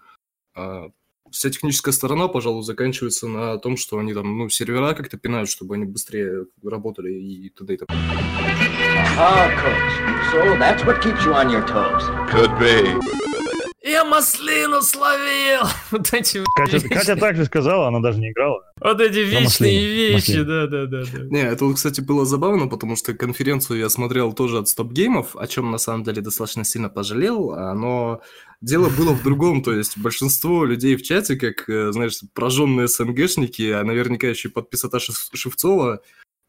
[0.54, 0.88] А,
[1.32, 5.76] Вся техническая сторона, пожалуй, заканчивается на том, что они там, ну, сервера как-то пинают, чтобы
[5.76, 7.74] они быстрее работали и т.д.
[7.74, 7.94] и т.п.
[9.16, 9.92] Ah, coach.
[10.30, 12.04] So that's what keeps you on your toes.
[12.30, 13.41] Could be.
[13.84, 15.62] Я маслину словил!
[15.90, 18.62] Вот эти вот Катя, вечные- Катя также сказала, она даже не играла.
[18.80, 20.44] Вот эти вечные вещи, маслине.
[20.44, 21.18] да, да, да, да.
[21.24, 25.36] Не, это, вот, кстати, было забавно, потому что конференцию я смотрел тоже от Стоп Геймов,
[25.36, 28.20] о чем на самом деле достаточно сильно пожалел, а, но
[28.60, 33.70] дело было в другом, то есть большинство людей в чате, как, э, знаешь, прожженные СНГшники,
[33.70, 36.00] а наверняка еще и подписота Шев- Шевцова,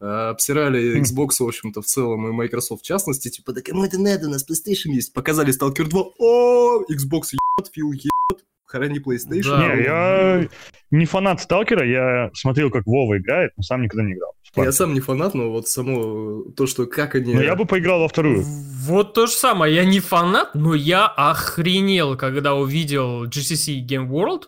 [0.04, 1.02] обсирали Хм.
[1.02, 4.30] Xbox, в общем-то, в целом, и Microsoft в частности, типа, да кому это надо, у
[4.30, 5.12] нас PlayStation есть.
[5.12, 9.56] Показали Stalker 2, о, Xbox ебет, Фил ебет, храни PlayStation.
[9.56, 9.74] Да.
[9.74, 10.48] Не, я
[10.90, 14.32] не фанат Сталкера, я смотрел, как Вова играет, но сам никогда не играл.
[14.56, 17.34] Я сам не фанат, но вот само то, что как они...
[17.34, 18.44] Но я бы поиграл во вторую.
[18.44, 19.74] Вот то же самое.
[19.74, 24.44] Я не фанат, но я охренел, когда увидел GSC Game World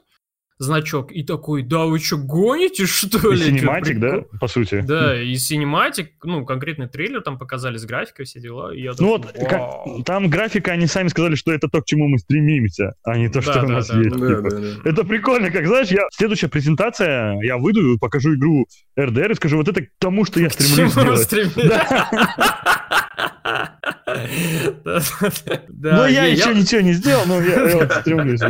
[0.59, 3.43] значок и такой, да вы что, гоните, что И ли?
[3.43, 4.83] Чё, cinematic, да, прикол?» по сути.
[4.87, 8.75] Да, и cinematic, ну, конкретный трейлер там показали с графикой, все дела.
[8.75, 11.87] И я Ну такой, вот, как, там графика, они сами сказали, что это то, к
[11.87, 14.17] чему мы стремимся, а не то, Да, что у да, нас да, есть.
[14.17, 14.51] Да, типа.
[14.51, 14.91] да, да.
[14.91, 18.67] Это прикольно, как знаешь, я следующая презентация, я выйду покажу игру
[18.99, 21.57] RDR и скажу, вот это к тому, что я К стремлюсь чему сделать.
[25.75, 28.41] Ну, я еще ничего не сделал, но я стремлюсь,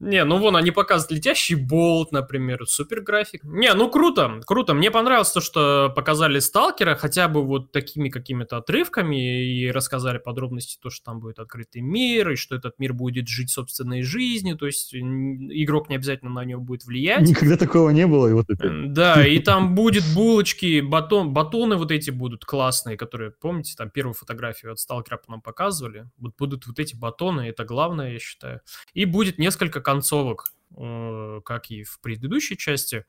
[0.00, 3.44] Не, ну вон, они показывают летящий болт, например, супер график.
[3.44, 4.74] Не, ну круто, круто.
[4.74, 10.78] Мне понравилось то, что показали Сталкера хотя бы вот такими какими-то отрывками и рассказали подробности,
[10.80, 14.66] то, что там будет открытый мир, и что этот мир будет жить собственной жизнью, то
[14.66, 17.22] есть игрок не обязательно на него будет влиять.
[17.22, 18.70] Никогда такого не было, и вот это.
[18.86, 24.14] Да, и там будет булочки, батон, батоны вот эти будут классные, которые, помните, там первую
[24.14, 26.08] фотографию от Сталкера нам показывали.
[26.18, 28.60] Вот будут вот эти батоны, это главное, я считаю.
[28.94, 33.04] И будет несколько концовок, э, как и в предыдущей части.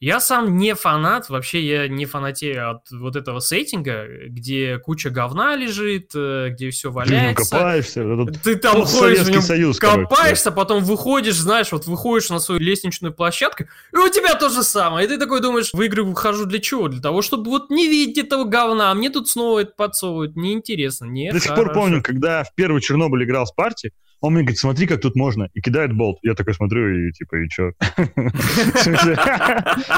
[0.00, 5.56] Я сам не фанат, вообще я не фанатею от вот этого сеттинга, где куча говна
[5.56, 7.44] лежит, э, где все валяется.
[7.44, 8.26] Ты копаешься.
[8.42, 10.56] Ты там ходишь в нем, Союз, копаешься, короче.
[10.56, 15.06] потом выходишь, знаешь, вот выходишь на свою лестничную площадку, и у тебя то же самое.
[15.06, 16.88] И ты такой думаешь, в игры выхожу для чего?
[16.88, 20.36] Для того, чтобы вот не видеть этого говна, а мне тут снова это подсовывают.
[20.36, 23.92] Неинтересно, не До сих пор помню, когда в первый Чернобыль играл с партией,
[24.24, 25.50] он мне говорит, смотри, как тут можно.
[25.52, 26.18] И кидает болт.
[26.22, 27.72] Я такой смотрю и типа, и чё?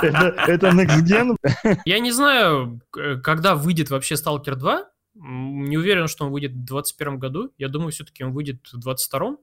[0.02, 1.36] Это next gen?
[1.84, 2.80] Я не знаю,
[3.22, 4.84] когда выйдет вообще Stalker 2.
[5.14, 7.52] Не уверен, что он выйдет в 2021 году.
[7.56, 9.36] Я думаю, все-таки он выйдет в 2022.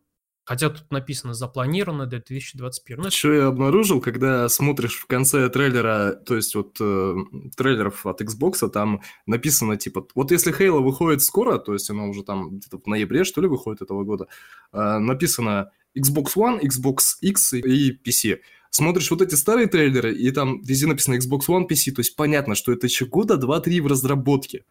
[0.45, 3.03] Хотя тут написано запланировано до 2021.
[3.03, 7.15] Ну, Что я обнаружил, когда смотришь в конце трейлера, то есть вот э,
[7.55, 12.23] трейлеров от Xbox, там написано типа, вот если Halo выходит скоро, то есть оно уже
[12.23, 14.27] там где-то в ноябре, что ли, выходит этого года,
[14.73, 18.39] э, написано Xbox One, Xbox X и PC.
[18.69, 22.55] Смотришь вот эти старые трейлеры, и там везде написано Xbox One, PC, то есть понятно,
[22.55, 24.65] что это еще года 2-3 в разработке.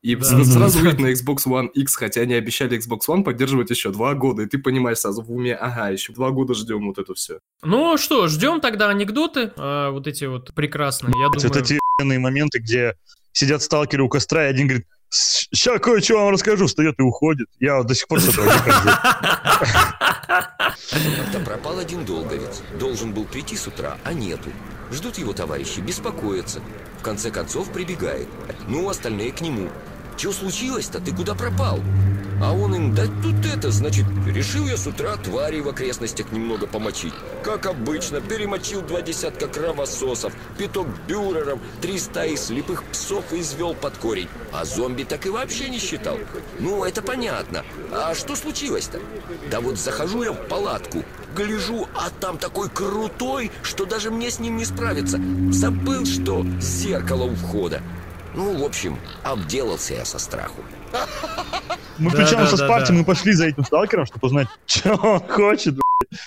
[0.00, 3.90] И да, сразу выйдет на Xbox One X, хотя они обещали Xbox One поддерживать еще
[3.90, 7.14] два года, и ты понимаешь сразу в уме, ага, еще два года ждем вот это
[7.14, 7.40] все.
[7.62, 11.44] Ну что, ждем тогда анекдоты, а, вот эти вот прекрасные, я думаю.
[11.44, 12.94] Это те моменты, где
[13.32, 17.48] сидят сталкеры у костра, и один говорит, сейчас кое-что вам расскажу, встает и уходит.
[17.58, 18.88] Я до сих пор с этого не хожу.
[21.44, 22.62] Пропал один долговец.
[22.78, 24.50] Должен был прийти с утра, а нету.
[24.90, 26.60] Ждут его товарищи, беспокоятся.
[26.98, 28.28] В конце концов прибегает.
[28.66, 29.68] Ну, остальные к нему.
[30.16, 31.00] Что случилось-то?
[31.00, 31.78] Ты куда пропал?
[32.42, 36.68] А он им, да тут это, значит, решил я с утра твари в окрестностях немного
[36.68, 37.12] помочить.
[37.42, 44.28] Как обычно, перемочил два десятка кровососов, пяток бюреров, три стаи слепых псов извел под корень.
[44.52, 46.16] А зомби так и вообще не считал.
[46.60, 47.64] Ну, это понятно.
[47.90, 49.00] А что случилось-то?
[49.50, 51.04] Да вот захожу я в палатку,
[51.38, 55.20] гляжу, а там такой крутой, что даже мне с ним не справиться.
[55.50, 57.80] Забыл, что зеркало у входа.
[58.34, 60.62] Ну, в общем, обделался я со страху.
[61.98, 62.98] Мы да, причем да, со да, Спарти, да.
[62.98, 65.74] мы пошли за этим сталкером, чтобы узнать, что он хочет,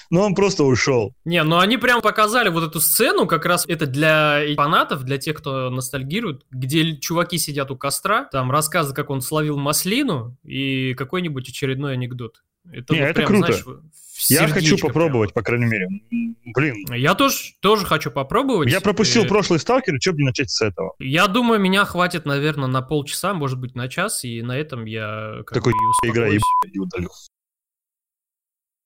[0.09, 1.13] но он просто ушел.
[1.25, 5.37] Не, ну они прям показали вот эту сцену, как раз это для фанатов, для тех,
[5.37, 11.47] кто ностальгирует, где чуваки сидят у костра, там рассказывают, как он словил маслину и какой-нибудь
[11.49, 12.41] очередной анекдот.
[12.71, 13.53] Это, Не, вот это прям, круто.
[13.53, 13.65] Знаешь,
[14.29, 15.87] я хочу попробовать, по крайней мере.
[16.53, 16.75] Блин.
[16.93, 18.71] Я тоже, тоже хочу попробовать.
[18.71, 19.25] Я пропустил и...
[19.25, 20.93] Э, прошлый сталкер, что бы начать с этого?
[20.99, 25.41] Я думаю, меня хватит, наверное, на полчаса, может быть, на час, и на этом я
[25.45, 26.39] как Такой бы игра и,
[26.71, 27.09] и удалю.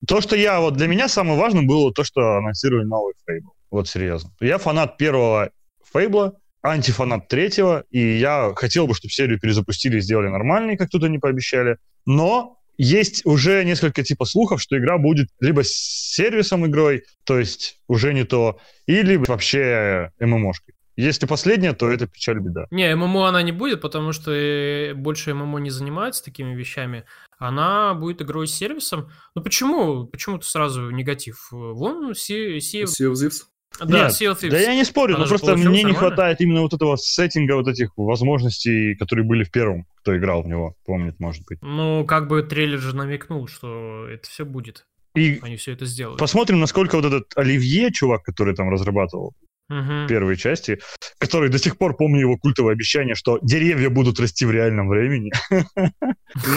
[0.07, 3.53] То, что я, вот для меня самое важное было то, что анонсировали новый Фейбл.
[3.71, 4.31] Вот серьезно.
[4.39, 5.49] Я фанат первого
[5.91, 11.03] Фейбла, антифанат третьего, и я хотел бы, чтобы серию перезапустили и сделали нормальной, как тут
[11.03, 11.77] они пообещали.
[12.05, 15.71] Но есть уже несколько типа слухов, что игра будет либо с
[16.15, 20.75] сервисом игрой, то есть уже не то, или вообще ММОшкой.
[20.97, 22.67] Если последнее, то это печаль беда.
[22.71, 27.03] Не, ММО она не будет, потому что э, больше ММО не занимается такими вещами.
[27.37, 29.11] Она будет игрой с сервисом.
[29.35, 30.05] Ну почему?
[30.05, 31.49] Почему ты сразу негатив?
[31.51, 32.85] Вон Sea, sea...
[32.85, 33.43] sea of Thieves.
[33.79, 34.49] Да, Нет, Sea of Thieves.
[34.51, 35.87] Да я не спорю, Она но просто мне нормально.
[35.87, 40.43] не хватает именно вот этого сеттинга, вот этих возможностей, которые были в первом, кто играл
[40.43, 41.59] в него, помнит, может быть.
[41.61, 44.85] Ну, как бы трейлер же намекнул, что это все будет.
[45.15, 46.19] И Они все это сделают.
[46.19, 49.33] Посмотрим, насколько вот этот Оливье, чувак, который там разрабатывал,
[49.69, 50.07] угу.
[50.07, 50.79] первой части,
[51.17, 55.31] который до сих пор помню его культовое обещание, что деревья будут расти в реальном времени.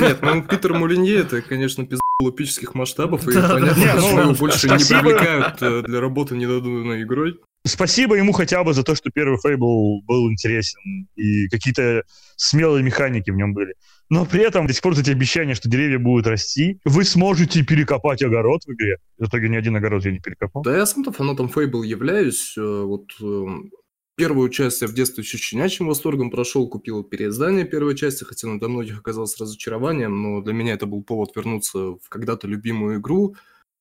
[0.00, 4.74] Нет, ну Питер Мулинье это, конечно, пизда эпических масштабов, и понятно, что его больше не
[4.74, 7.38] привлекают э, для работы недодуманной игрой.
[7.64, 12.02] Спасибо ему хотя бы за то, что первый Фейбл был интересен, и какие-то
[12.37, 13.74] смелые механики в нем были
[14.11, 18.22] но при этом до сих пор эти обещания, что деревья будут расти, вы сможете перекопать
[18.22, 18.96] огород в игре.
[19.18, 20.62] В итоге ни один огород я не перекопал.
[20.62, 22.54] Да, я сам-то фанатом Fable являюсь.
[22.57, 23.70] Э, вот эм,
[24.18, 28.59] первую часть я в детстве еще щенячьим восторгом прошел, купил переиздание первой части, хотя она
[28.59, 33.37] для многих оказалось разочарованием, но для меня это был повод вернуться в когда-то любимую игру.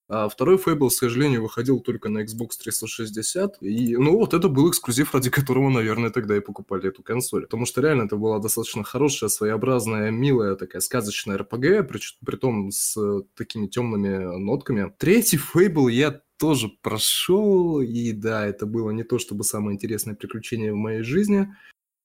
[0.09, 3.57] А второй Fable, к сожалению, выходил только на Xbox 360.
[3.61, 7.41] И, ну, вот это был эксклюзив, ради которого, наверное, тогда и покупали эту консоль.
[7.41, 12.71] Потому что реально это была достаточно хорошая, своеобразная, милая, такая сказочная RPG, при, при том
[12.71, 12.95] с
[13.35, 14.93] такими темными нотками.
[14.97, 20.73] Третий Fable я тоже прошел, и да, это было не то чтобы самое интересное приключение
[20.73, 21.53] в моей жизни,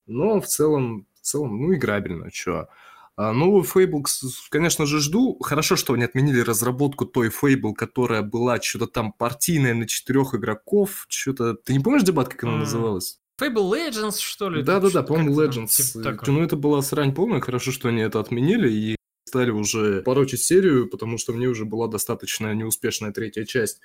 [0.07, 2.68] но в целом, в целом, ну, играбельно, чё.
[3.14, 4.03] А новый Fable,
[4.49, 5.38] конечно же, жду.
[5.42, 11.05] Хорошо, что они отменили разработку той Fable, которая была что-то там партийная на четырех игроков.
[11.09, 11.55] Что-то...
[11.55, 12.59] Ты не помнишь дебат, как она mm.
[12.61, 13.21] называлась?
[13.38, 14.62] Fable Legends, что ли?
[14.62, 15.68] Да-да-да, по-моему, Legends.
[15.68, 17.40] Типа ну, это была срань полная.
[17.40, 21.88] Хорошо, что они это отменили и стали уже порочить серию, потому что мне уже была
[21.88, 23.81] достаточно неуспешная третья часть.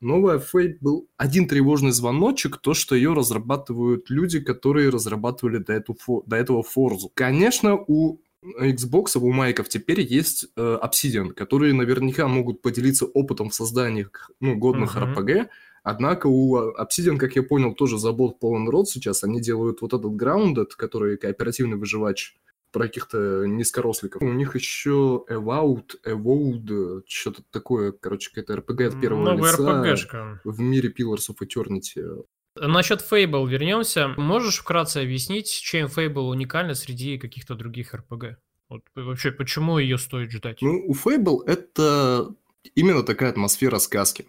[0.00, 5.96] Новая Fate был один тревожный звоночек, то, что ее разрабатывают люди, которые разрабатывали до, эту,
[6.26, 7.08] до этого Forza.
[7.14, 8.20] Конечно, у
[8.60, 14.08] Xbox, у Майков теперь есть э, Obsidian, которые наверняка могут поделиться опытом в создании
[14.40, 15.14] ну, годных uh-huh.
[15.14, 15.48] RPG,
[15.84, 19.22] Однако у Obsidian, как я понял, тоже забот полон рот сейчас.
[19.22, 22.38] Они делают вот этот Grounded, который кооперативный выживач
[22.74, 24.20] про каких-то низкоросликов.
[24.20, 30.40] У них еще Evout, Evoud, что-то такое, короче, какая-то RPG от первого Новая лица RPG-шка.
[30.42, 32.24] в мире Pillars of Eternity.
[32.56, 34.08] Насчет Fable вернемся.
[34.16, 38.34] Можешь вкратце объяснить, чем Fable уникальна среди каких-то других RPG?
[38.68, 40.58] Вот вообще, почему ее стоит ждать?
[40.60, 42.34] Ну, у Fable это
[42.74, 44.26] именно такая атмосфера сказки.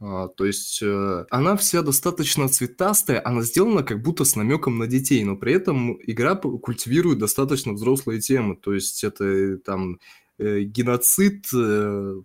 [0.00, 4.86] А, то есть э, она вся достаточно цветастая, она сделана как будто с намеком на
[4.86, 8.56] детей, но при этом игра культивирует достаточно взрослые темы.
[8.56, 9.98] То есть это э, там
[10.38, 11.46] э, геноцид,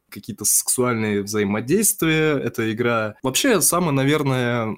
[0.09, 2.38] какие-то сексуальные взаимодействия.
[2.38, 4.77] Эта игра вообще самая, наверное,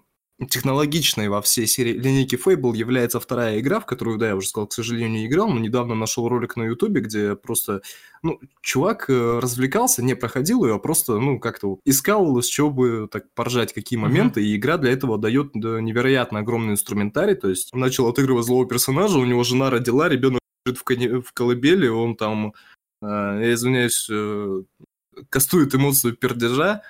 [0.49, 1.93] технологичной во всей серии.
[1.93, 5.47] Линейки Fable является вторая игра, в которую, да, я уже сказал, к сожалению, не играл,
[5.49, 7.81] но недавно нашел ролик на Ютубе, где просто,
[8.21, 13.07] ну, чувак э, развлекался, не проходил ее, а просто, ну, как-то искал, с чего бы
[13.09, 14.43] так поржать, какие моменты, mm-hmm.
[14.43, 19.25] и игра для этого дает невероятно огромный инструментарий, то есть начал отыгрывать злого персонажа, у
[19.25, 22.53] него жена родила, ребенок лежит в, коне- в колыбели, он там,
[23.01, 24.63] э, я извиняюсь, э,
[25.29, 26.81] кастует эмоцию пердежа,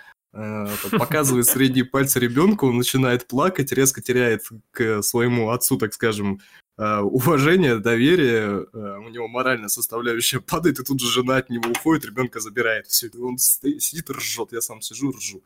[0.91, 6.41] показывает средние пальцы ребенку, он начинает плакать, резко теряет к своему отцу, так скажем,
[6.77, 11.69] э, уважение, доверие, э, у него моральная составляющая падает, и тут же жена от него
[11.69, 12.87] уходит, ребенка забирает.
[12.87, 15.41] Все, он сидит и ржет, я сам сижу, ржу.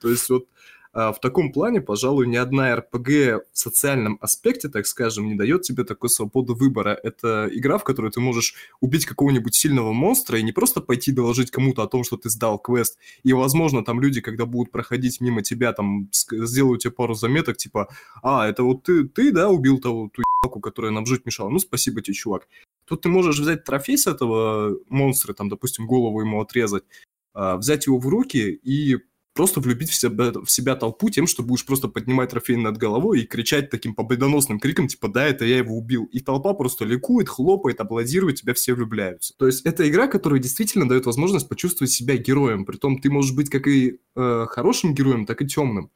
[0.00, 0.48] То есть вот
[0.94, 5.82] в таком плане, пожалуй, ни одна РПГ в социальном аспекте, так скажем, не дает тебе
[5.82, 6.98] такой свободы выбора.
[7.02, 11.50] Это игра, в которой ты можешь убить какого-нибудь сильного монстра и не просто пойти доложить
[11.50, 12.96] кому-то о том, что ты сдал квест.
[13.24, 17.88] И, возможно, там люди, когда будут проходить мимо тебя, там сделают тебе пару заметок, типа,
[18.22, 21.48] а, это вот ты, ты да, убил того, ту ебаку, которая нам жить мешала.
[21.48, 22.46] Ну, спасибо тебе, чувак.
[22.86, 26.84] Тут ты можешь взять трофей с этого монстра, там, допустим, голову ему отрезать,
[27.32, 28.98] а, взять его в руки и
[29.34, 33.20] просто влюбить в себя, в себя толпу тем, что будешь просто поднимать трофей над головой
[33.20, 36.04] и кричать таким победоносным криком, типа, да, это я его убил.
[36.12, 39.34] И толпа просто ликует, хлопает, аплодирует, тебя все влюбляются.
[39.36, 42.64] То есть это игра, которая действительно дает возможность почувствовать себя героем.
[42.64, 45.90] Притом ты можешь быть как и э, хорошим героем, так и темным.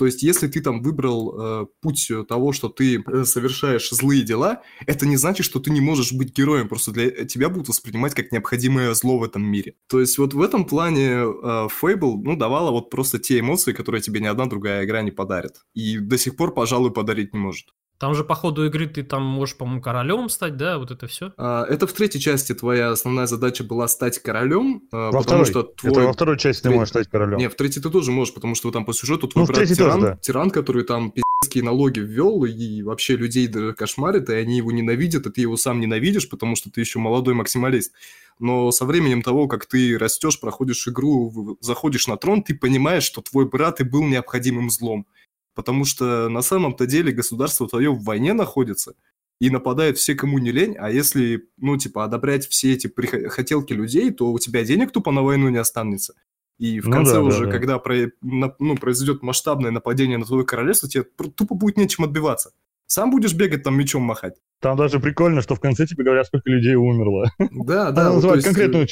[0.00, 4.62] То есть, если ты там выбрал э, путь того, что ты э, совершаешь злые дела,
[4.86, 8.32] это не значит, что ты не можешь быть героем, просто для тебя будут воспринимать как
[8.32, 9.74] необходимое зло в этом мире.
[9.88, 14.00] То есть, вот в этом плане э, Fable, ну, давала вот просто те эмоции, которые
[14.00, 15.66] тебе ни одна другая игра не подарит.
[15.74, 17.66] И до сих пор, пожалуй, подарить не может.
[18.00, 21.34] Там же по ходу игры ты там можешь, по-моему, королем стать, да, вот это все?
[21.36, 25.44] А, это в третьей части твоя основная задача была стать королем, а, во потому второй.
[25.44, 25.92] что твой...
[25.92, 26.72] Это во второй части Треть...
[26.72, 27.36] ты можешь стать королем.
[27.36, 30.00] Не, в третьей ты тоже можешь, потому что там по сюжету твой ну, брат тиран,
[30.00, 30.16] тоже, да.
[30.16, 35.30] тиран, который там пи***ские налоги ввел и вообще людей кошмарит, и они его ненавидят, и
[35.30, 37.92] ты его сам ненавидишь, потому что ты еще молодой максималист.
[38.38, 43.20] Но со временем того, как ты растешь, проходишь игру, заходишь на трон, ты понимаешь, что
[43.20, 45.06] твой брат и был необходимым злом.
[45.54, 48.94] Потому что на самом-то деле государство твое в войне находится
[49.40, 52.92] и нападают все, кому не лень, а если, ну, типа, одобрять все эти
[53.28, 56.14] хотелки людей, то у тебя денег тупо на войну не останется.
[56.58, 57.52] И в ну, конце да, уже, да, да.
[57.52, 62.52] когда про, ну, произойдет масштабное нападение на твое королевство, тебе тупо будет нечем отбиваться.
[62.86, 64.34] Сам будешь бегать там мечом махать.
[64.60, 67.30] Там даже прикольно, что в конце тебе говорят, сколько людей умерло.
[67.38, 68.02] Да, да.
[68.02, 68.86] Она называет конкретную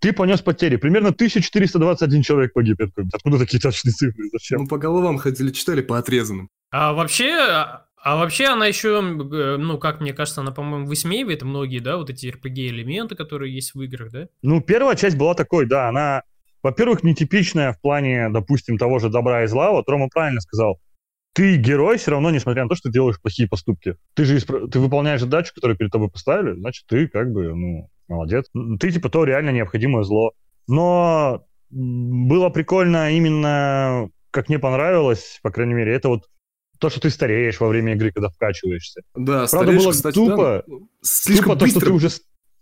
[0.00, 0.76] ты понес потери.
[0.76, 2.80] Примерно 1421 человек погиб.
[3.12, 4.28] Откуда такие точные цифры?
[4.32, 4.62] Зачем?
[4.62, 6.48] Ну, по головам ходили, читали по отрезанным.
[6.70, 7.30] А вообще,
[8.04, 12.26] а вообще она еще, ну, как мне кажется, она, по-моему, высмеивает многие, да, вот эти
[12.26, 14.28] RPG-элементы, которые есть в играх, да?
[14.42, 16.22] Ну, первая часть была такой, да, она,
[16.62, 19.70] во-первых, нетипичная в плане, допустим, того же добра и зла.
[19.70, 20.80] Вот Рома правильно сказал.
[21.32, 23.96] Ты герой все равно, несмотря на то, что ты делаешь плохие поступки.
[24.14, 24.70] Ты же исп...
[24.70, 28.46] ты выполняешь задачу, которую перед тобой поставили, значит, ты как бы, ну, молодец.
[28.80, 30.32] Ты типа то реально необходимое зло.
[30.66, 36.28] Но было прикольно именно, как мне понравилось, по крайней мере, это вот
[36.78, 39.02] то, что ты стареешь во время игры, когда вкачиваешься.
[39.14, 40.64] Да, Правда, стареешь, было кстати, тупо.
[40.66, 41.90] да, слишком Тупо то, что быстро.
[41.90, 42.08] ты уже...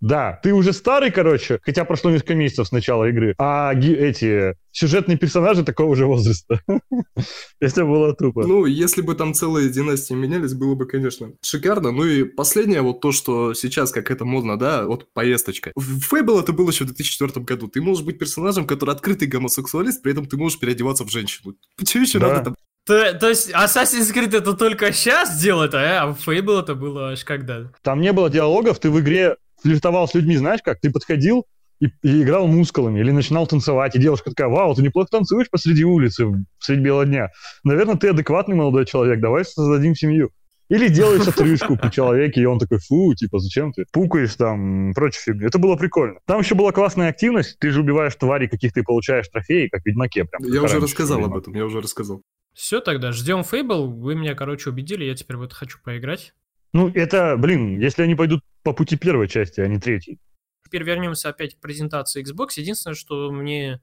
[0.02, 4.56] Да, ты уже старый, короче, хотя прошло несколько месяцев с начала игры, а ги- эти
[4.72, 6.60] сюжетные персонажи такого же возраста.
[7.60, 8.44] Это было тупо.
[8.46, 11.92] Ну, если бы там целые династии менялись, было бы, конечно, шикарно.
[11.92, 15.70] Ну и последнее, вот то, что сейчас, как это модно, да, вот поездочка.
[15.76, 17.68] В Fable это было еще в 2004 году.
[17.68, 21.54] Ты можешь быть персонажем, который открытый гомосексуалист, при этом ты можешь переодеваться в женщину.
[21.78, 22.28] Почему еще Да.
[22.28, 22.56] надо там?
[22.84, 27.10] То, то есть Assassin's Creed это только сейчас делает, а а в Fable это было
[27.12, 27.70] аж когда?
[27.82, 30.80] Там не было диалогов, ты в игре флиртовал с людьми, знаешь как?
[30.80, 31.46] Ты подходил
[31.80, 35.84] и, и играл мускулами, или начинал танцевать, и девушка такая, вау, ты неплохо танцуешь посреди
[35.84, 37.30] улицы, в- средь бела дня.
[37.64, 40.30] Наверное, ты адекватный молодой человек, давай создадим семью.
[40.68, 43.84] Или делаешь отрыжку при человеке, и он такой, фу, типа, зачем ты?
[43.92, 45.46] Пукаешь там, прочее фигню.
[45.48, 46.20] Это было прикольно.
[46.24, 49.86] Там еще была классная активность, ты же убиваешь тварей, каких ты получаешь трофеи, как в
[49.86, 50.24] Ведьмаке.
[50.24, 51.36] Прям, Я уже рассказал Ведьмак.
[51.36, 52.22] об этом, я уже рассказал.
[52.54, 53.86] Все тогда, ждем Fable.
[53.86, 56.32] Вы меня, короче, убедили, я теперь в это хочу поиграть.
[56.72, 60.18] Ну, это, блин, если они пойдут по пути первой части, а не третьей.
[60.64, 62.50] Теперь вернемся опять к презентации Xbox.
[62.56, 63.80] Единственное, что мне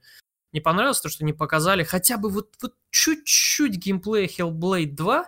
[0.52, 5.24] не понравилось, то, что не показали хотя бы вот, вот чуть-чуть геймплея Hellblade 2.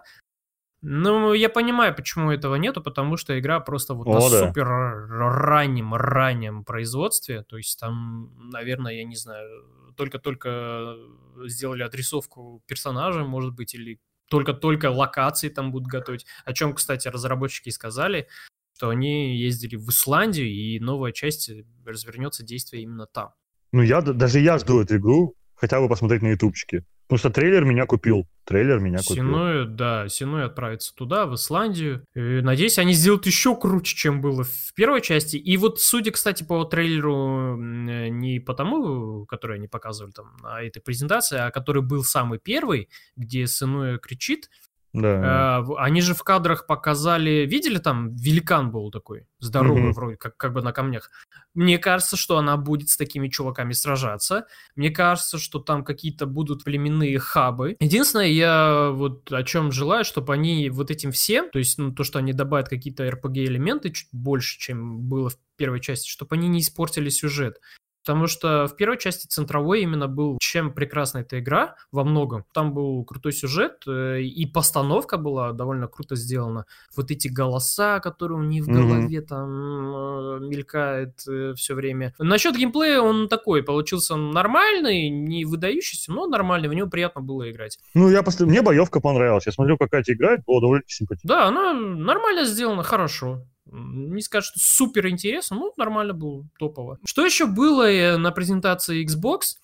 [0.84, 4.46] Ну, я понимаю, почему этого нету, потому что игра просто вот О, на да.
[4.48, 7.44] супер раннем, раннем производстве.
[7.44, 9.64] То есть там, наверное, я не знаю,
[9.96, 10.96] только-только
[11.44, 14.00] сделали отрисовку персонажа, может быть, или
[14.33, 16.24] только-только локации там будут готовить.
[16.47, 18.28] О чем, кстати, разработчики сказали,
[18.74, 21.51] что они ездили в Исландию, и новая часть
[21.85, 23.35] развернется действие именно там.
[23.72, 26.87] Ну, я, даже я жду эту игру, хотя бы посмотреть на ютубчике.
[27.12, 28.26] Потому что трейлер меня купил.
[28.44, 29.16] Трейлер меня купил.
[29.16, 32.06] Синой, да, Синой отправится туда, в Исландию.
[32.14, 35.36] И, надеюсь, они сделают еще круче, чем было в первой части.
[35.36, 40.62] И вот, судя, кстати, по трейлеру, э, не по тому, который они показывали там на
[40.62, 44.48] этой презентации, а который был самый первый, где Синой кричит,
[44.93, 45.61] Да.
[45.62, 49.93] В- Они же в кадрах показали, видели там великан был такой, здоровый Мгм.
[49.93, 51.11] вроде, как, как бы на камнях.
[51.55, 54.47] Мне кажется, что она будет с такими чуваками сражаться.
[54.76, 57.76] Мне кажется, что там какие-то будут племенные хабы.
[57.80, 62.05] Единственное, я вот о чем желаю, чтобы они вот этим всем, то есть ну, то,
[62.05, 66.61] что они добавят какие-то RPG-элементы чуть больше, чем было в первой части, чтобы они не
[66.61, 67.61] испортили сюжет.
[68.05, 72.44] Потому что в первой части центровой именно был, чем прекрасна эта игра во многом.
[72.53, 76.66] Там был крутой сюжет, э, и постановка была довольно круто сделана.
[76.96, 81.14] Вот эти голоса, которые у них в голове там э, мелькает
[81.57, 82.14] все время.
[82.18, 87.78] Насчет геймплея он такой, получился нормальный, не выдающийся, но нормальный, в него приятно было играть.
[87.94, 88.46] Ну, я после...
[88.46, 89.46] мне боевка понравилась.
[89.46, 91.28] Я смотрю, как Катя играет, было довольно симпатично.
[91.28, 93.46] Да, она нормально сделана, хорошо.
[93.72, 96.98] Не скажу, что супер интересно, ну, нормально было, топово.
[97.06, 99.56] Что еще было э, на презентации Xbox?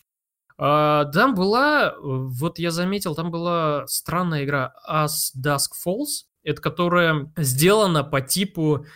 [0.56, 7.30] А, Там была, вот я заметил, там была странная игра As Dusk Falls, это которая
[7.36, 8.86] сделана по типу,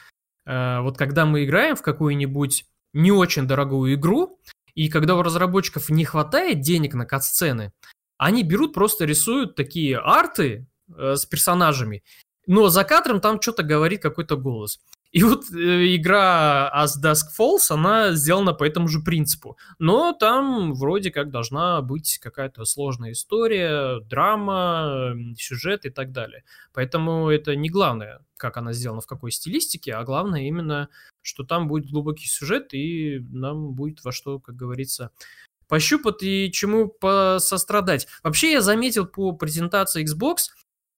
[0.47, 4.41] э, вот когда мы играем в какую-нибудь не очень дорогую игру,
[4.75, 7.73] и когда у разработчиков не хватает денег на кат-сцены,
[8.17, 12.03] они берут, просто рисуют такие арты э, с персонажами,
[12.47, 14.81] но за кадром там что-то говорит какой-то голос.
[15.13, 19.59] И вот э, игра As Dusk Falls, она сделана по этому же принципу.
[19.79, 26.45] Но там вроде как должна быть какая-то сложная история, драма, сюжет и так далее.
[26.73, 30.89] Поэтому это не главное, как она сделана, в какой стилистике, а главное именно,
[31.21, 35.11] что там будет глубокий сюжет и нам будет во что, как говорится,
[35.69, 38.07] пощупать и чему посострадать.
[38.23, 40.53] Вообще я заметил по презентации Xbox,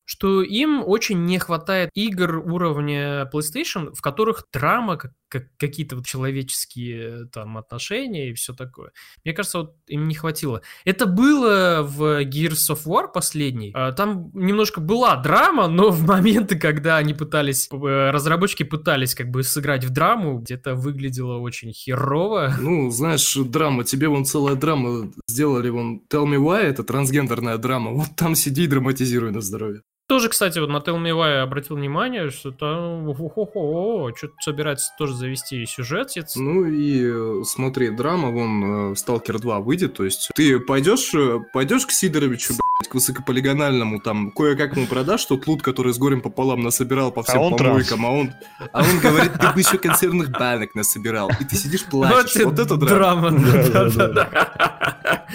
[0.04, 6.06] что им очень не хватает игр уровня PlayStation, в которых драма, как, как какие-то вот
[6.06, 8.92] человеческие там отношения и все такое.
[9.24, 10.62] Мне кажется, вот им не хватило.
[10.84, 13.72] Это было в Gears of War последний.
[13.74, 19.30] А, Там немножко была драма, но в моменты, когда они пытались, э, разработчики пытались как
[19.30, 22.54] бы сыграть в драму, где-то выглядело очень херово.
[22.60, 27.92] Ну, знаешь, драма, тебе вон целая драма сделали, вон Tell Me Why, это трансгендерная драма,
[27.92, 29.82] вот там сиди и драматизируй на здоровье.
[30.06, 35.64] Тоже, кстати, вот на Tell Me Why обратил внимание, что там что-то собирается тоже завести
[35.64, 36.10] сюжет.
[36.36, 41.86] Ну и э, смотри, драма, вон, Сталкер 2 выйдет, то есть ты пойдешь, э, пойдешь
[41.86, 46.60] к Сидоровичу, блядь, к высокополигональному, там, кое-как ему продашь тот лут, который с горем пополам
[46.60, 48.30] насобирал по всем он помойкам, а он,
[48.72, 52.44] а он говорит, ты бы еще консервных банок насобирал, и ты сидишь плачешь.
[52.44, 53.30] Вот это драма.
[53.30, 55.26] Да-да-да.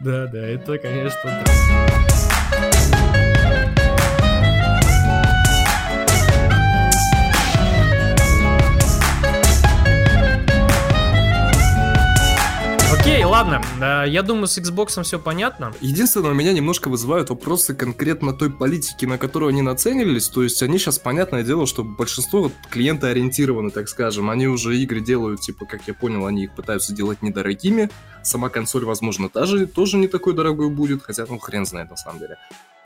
[0.00, 2.35] Да-да, это, конечно, драма.
[12.92, 13.60] Окей, ладно.
[13.80, 15.72] Э, Я думаю, с Xbox все понятно.
[15.80, 20.28] Единственное, меня немножко вызывают вопросы конкретно той политики, на которую они нацелились.
[20.28, 24.30] То есть они сейчас, понятное дело, что большинство клиенты ориентированы, так скажем.
[24.30, 27.90] Они уже игры делают, типа, как я понял, они их пытаются делать недорогими.
[28.22, 32.20] Сама консоль, возможно, даже, тоже не такой дорогой будет, хотя, ну, хрен знает, на самом
[32.20, 32.36] деле.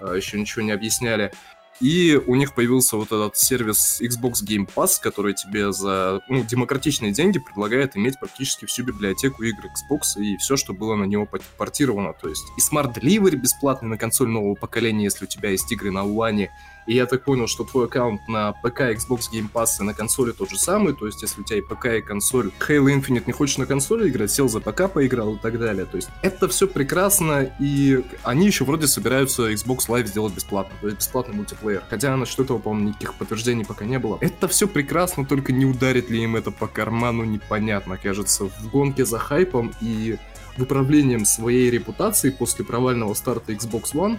[0.01, 1.33] А, Еще ничего не объясняли.
[1.81, 7.13] И у них появился вот этот сервис Xbox Game Pass, который тебе за ну, демократичные
[7.13, 11.27] деньги предлагает иметь практически всю библиотеку игр Xbox и все, что было на него
[11.57, 12.13] портировано.
[12.13, 15.91] То есть и Smart Delivery бесплатный на консоль нового поколения, если у тебя есть игры
[15.91, 16.49] на One.
[16.91, 20.33] И я так понял, что твой аккаунт на ПК Xbox Game Pass и на консоли
[20.33, 20.93] тот же самый.
[20.93, 24.09] То есть если у тебя и ПК, и консоль Halo Infinite не хочешь на консоли
[24.09, 25.87] играть, сел за ПК, поиграл и так далее.
[25.87, 30.89] То есть это все прекрасно, и они еще вроде собираются Xbox Live сделать бесплатно, то
[30.89, 31.85] есть бесплатный мультиплеер.
[31.89, 34.19] Хотя насчет этого, по-моему, никаких подтверждений пока не было.
[34.21, 37.99] Это все прекрасно, только не ударит ли им это по карману, непонятно.
[37.99, 40.19] Кажется, в гонке за хайпом и
[40.57, 44.19] выправлением своей репутации после провального старта Xbox One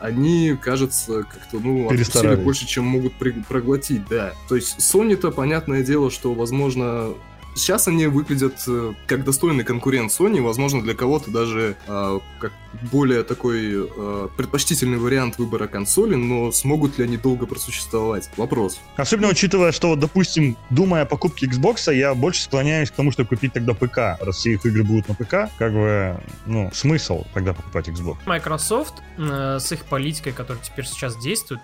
[0.00, 4.32] они, кажется, как-то, ну, откусили больше, чем могут проглотить, да.
[4.48, 7.14] То есть Sony-то, понятное дело, что, возможно,
[7.54, 12.52] сейчас они выглядят э, как достойный конкурент Sony, возможно, для кого-то даже э, как
[12.92, 18.30] более такой э, предпочтительный вариант выбора консоли, но смогут ли они долго просуществовать?
[18.36, 18.80] Вопрос.
[18.96, 23.30] Особенно учитывая, что, вот, допустим, думая о покупке Xbox, я больше склоняюсь к тому, чтобы
[23.30, 24.20] купить тогда ПК.
[24.20, 28.16] Раз все их игры будут на ПК, как бы, ну, смысл тогда покупать Xbox.
[28.26, 31.60] Microsoft э, с их политикой, которая теперь сейчас действует,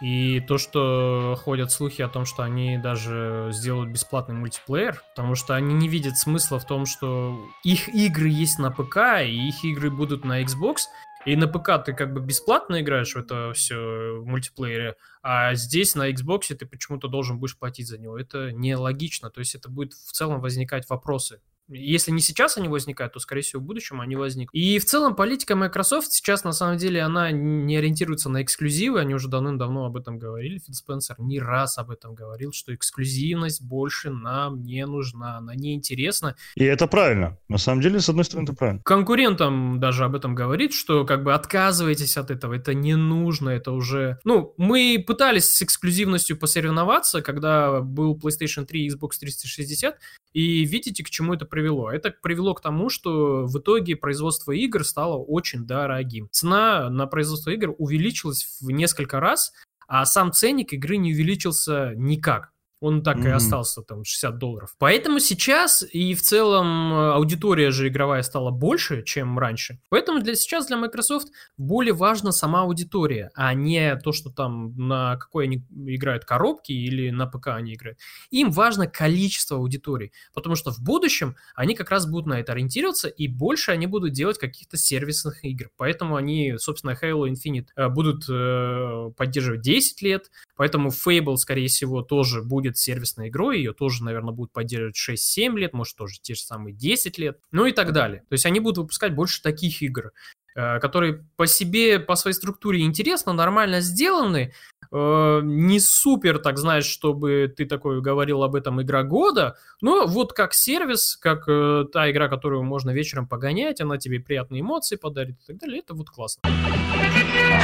[0.00, 5.54] и то, что ходят слухи о том, что они даже сделают бесплатный мультиплеер, потому что
[5.54, 9.90] они не видят смысла в том, что их игры есть на ПК, и их игры
[9.90, 10.76] будут на Xbox,
[11.24, 15.94] и на ПК ты как бы бесплатно играешь в это все в мультиплеере, а здесь
[15.94, 18.18] на Xbox ты почему-то должен будешь платить за него.
[18.18, 21.40] Это нелогично, то есть это будет в целом возникать вопросы.
[21.68, 24.54] Если не сейчас они возникают, то, скорее всего, в будущем они возникнут.
[24.54, 29.00] И в целом политика Microsoft сейчас, на самом деле, она не ориентируется на эксклюзивы.
[29.00, 30.58] Они уже давным-давно об этом говорили.
[30.58, 36.36] Фил Спенсер не раз об этом говорил, что эксклюзивность больше нам не нужна, она неинтересна.
[36.54, 37.38] И это правильно.
[37.48, 38.82] На самом деле, с одной стороны, это правильно.
[38.84, 43.72] Конкурентам даже об этом говорит, что как бы отказывайтесь от этого, это не нужно, это
[43.72, 44.18] уже...
[44.24, 49.98] Ну, мы пытались с эксклюзивностью посоревноваться, когда был PlayStation 3 и Xbox 360,
[50.32, 51.90] и видите, к чему это привело.
[51.90, 56.28] Это привело к тому, что в итоге производство игр стало очень дорогим.
[56.30, 59.54] Цена на производство игр увеличилась в несколько раз,
[59.88, 62.52] а сам ценник игры не увеличился никак.
[62.80, 63.36] Он так и Мгм.
[63.36, 64.74] остался там 60 долларов.
[64.78, 69.78] Поэтому сейчас и в целом э, аудитория же игровая стала больше, чем раньше.
[69.88, 75.16] Поэтому для сейчас для Microsoft более важна сама аудитория, а не то, что там на
[75.16, 77.98] какой они играют коробки или на ПК они играют.
[78.30, 83.08] Им важно количество аудиторий, потому что в будущем они как раз будут на это ориентироваться
[83.08, 85.70] и больше они будут делать каких-то сервисных игр.
[85.76, 92.00] Поэтому они, собственно, Halo Infinite э, будут э, поддерживать 10 лет, Поэтому Fable, скорее всего,
[92.02, 96.40] тоже будет сервисной игрой, ее тоже, наверное, будут поддерживать 6-7 лет, может, тоже те же
[96.40, 98.20] самые 10 лет, ну и так далее.
[98.28, 100.12] То есть они будут выпускать больше таких игр,
[100.54, 104.52] э, которые по себе, по своей структуре интересно, нормально сделаны,
[104.90, 110.32] э, не супер, так знаешь, чтобы ты такой говорил об этом игра года, но вот
[110.32, 115.36] как сервис, как э, та игра, которую можно вечером погонять, она тебе приятные эмоции подарит
[115.42, 116.42] и так далее, это вот классно.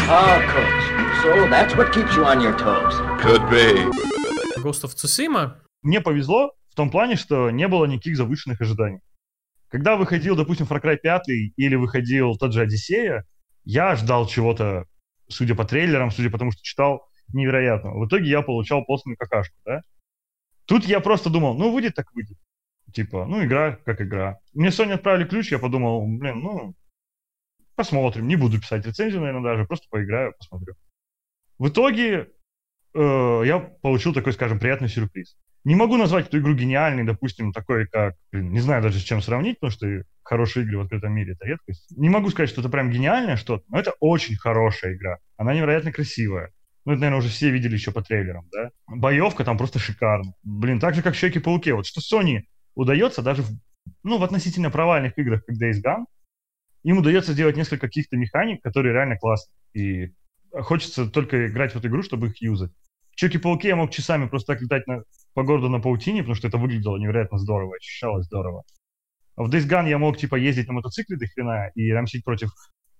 [0.09, 1.23] Ah, coach.
[1.23, 2.95] So that's what keeps you on your toes.
[3.21, 4.22] Could be.
[4.63, 9.01] Ghost of Tsushima Мне повезло в том плане, что не было никаких завышенных ожиданий.
[9.69, 13.25] Когда выходил, допустим, Far Cry 5 или выходил тот же Одиссея,
[13.65, 14.87] я ждал чего-то,
[15.29, 17.99] судя по трейлерам, судя по тому, что читал, невероятного.
[17.99, 19.83] В итоге я получал постную какашку, да?
[20.67, 22.39] Тут я просто думал, ну, выйдет так выйдет.
[22.93, 24.39] Типа, ну, игра как игра.
[24.53, 26.75] Мне Sony отправили ключ, я подумал, блин, ну,
[27.75, 28.29] посмотрим.
[28.29, 30.75] Не буду писать рецензию, наверное, даже, просто поиграю, посмотрю.
[31.59, 32.31] В итоге
[32.95, 35.37] э, я получил такой, скажем, приятный сюрприз.
[35.65, 39.23] Не могу назвать эту игру гениальной, допустим, такой, как, блин, не знаю даже с чем
[39.23, 41.97] сравнить, потому что хорошие игры в открытом мире это редкость.
[41.97, 45.19] Не могу сказать, что это прям гениальное что-то, но это очень хорошая игра.
[45.37, 46.51] Она невероятно красивая.
[46.85, 48.71] Ну, это, наверное, уже все видели еще по трейлерам, да?
[48.89, 50.35] Боевка там просто шикарная.
[50.43, 51.75] Блин, так же, как в Человеке-пауке.
[51.75, 52.41] Вот что Sony
[52.75, 53.51] удается даже в,
[54.03, 56.07] ну, в относительно провальных играх, как Days Gone,
[56.83, 59.55] им удается сделать несколько каких-то механик, которые реально классные.
[59.75, 60.13] И
[60.53, 62.71] хочется только играть в эту игру, чтобы их юзать.
[63.13, 65.03] В Человеке-пауке я мог часами просто так летать на,
[65.35, 68.65] по городу на паутине, потому что это выглядело невероятно здорово, ощущалось здорово.
[69.37, 72.51] А в Days Gone я мог, типа, ездить на мотоцикле до хрена и рамсить против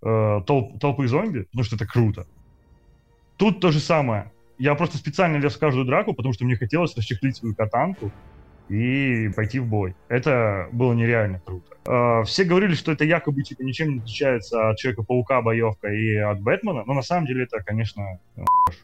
[0.05, 2.27] э, толп, толпы зомби, потому что это круто.
[3.37, 4.33] Тут то же самое.
[4.59, 8.13] Я просто специально лез в каждую драку, потому что мне хотелось расчехлить свою катанку
[8.69, 9.95] и пойти в бой.
[10.09, 11.77] Это было нереально круто.
[11.85, 16.41] Э, все говорили, что это якобы типа ничем не отличается от Человека-паука боевка и от
[16.41, 18.21] Бэтмена, но на самом деле это, конечно,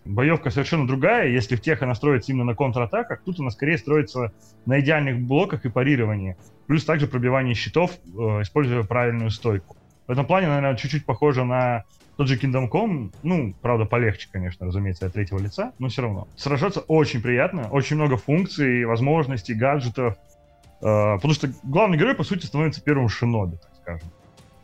[0.05, 1.29] боевка совершенно другая.
[1.29, 4.33] Если в тех она строится именно на контратаках, тут она скорее строится
[4.67, 6.37] на идеальных блоках и парировании.
[6.67, 9.77] Плюс также пробивание щитов, э, используя правильную стойку.
[10.07, 11.85] В этом плане, наверное, чуть-чуть похоже на
[12.19, 16.27] тот же Kingdom Come, ну, правда, полегче, конечно, разумеется, от третьего лица, но все равно.
[16.37, 20.17] Сражаться очень приятно, очень много функций, возможностей, гаджетов,
[20.81, 24.09] э, потому что главный герой, по сути, становится первым шиноби, так скажем,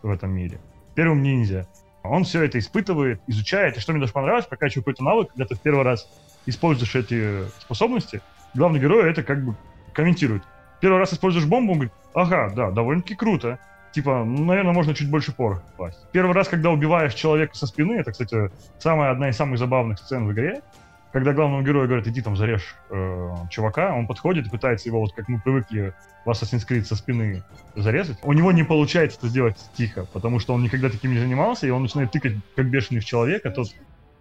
[0.03, 0.59] в этом мире.
[0.97, 1.69] Первым ниндзя.
[2.03, 5.55] Он все это испытывает, изучает, и что мне даже понравилось, прокачивая какой-то навык, когда ты
[5.55, 6.09] в первый раз
[6.47, 8.21] используешь эти способности,
[8.55, 9.55] главный герой это как бы
[9.93, 10.43] комментирует.
[10.81, 13.61] Первый раз используешь бомбу, он говорит, ага, да, довольно-таки круто
[13.95, 15.99] типа, ну, наверное, можно чуть больше пороха класть.
[16.13, 20.27] Первый раз, когда убиваешь человека со спины, это, кстати, самая одна из самых забавных сцен
[20.27, 20.63] в игре,
[21.13, 25.13] когда главному герою говорят, иди там зарежь э, чувака, он подходит и пытается его, вот
[25.15, 27.45] как мы привыкли в Assassin's Creed со спины
[27.77, 28.19] зарезать.
[28.25, 31.71] У него не получается это сделать тихо, потому что он никогда таким не занимался, и
[31.71, 33.69] он начинает тыкать как бешеный в человека, тот,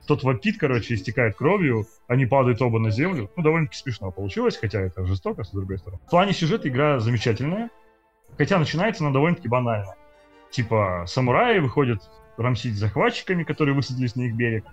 [0.05, 3.31] тот вопит, короче, истекает кровью, они падают оба на землю.
[3.35, 5.99] Ну, довольно-таки смешно получилось, хотя это жестоко, с другой стороны.
[6.05, 7.71] В плане сюжета игра замечательная,
[8.37, 9.95] Хотя начинается она довольно-таки банально.
[10.51, 12.01] Типа, самураи выходят
[12.37, 14.65] рамсить захватчиками, которые высадились на их берег.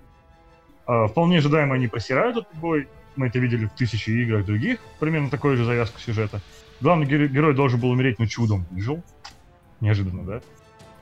[0.86, 2.88] А, вполне ожидаемо они просирают этот бой.
[3.16, 4.78] Мы это видели в тысячи играх других.
[4.98, 6.40] Примерно такой же завязка сюжета.
[6.80, 9.02] Главный герой, герой должен был умереть, но чудом выжил.
[9.80, 10.40] Неожиданно, да?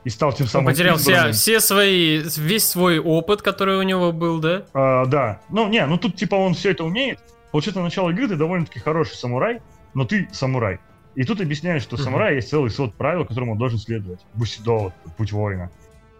[0.03, 0.67] И стал тем самым...
[0.67, 4.63] Он потерял все, все свои, весь свой опыт, который у него был, да?
[4.73, 5.41] А, да.
[5.49, 7.19] Ну, не, ну тут типа он все это умеет.
[7.51, 9.61] Получается, на начало игры ты довольно-таки хороший самурай,
[9.93, 10.79] но ты самурай.
[11.19, 14.21] И тут объясняют, что самурай есть целый свод правил, которому он должен следовать.
[14.35, 15.69] Бусидо, путь воина.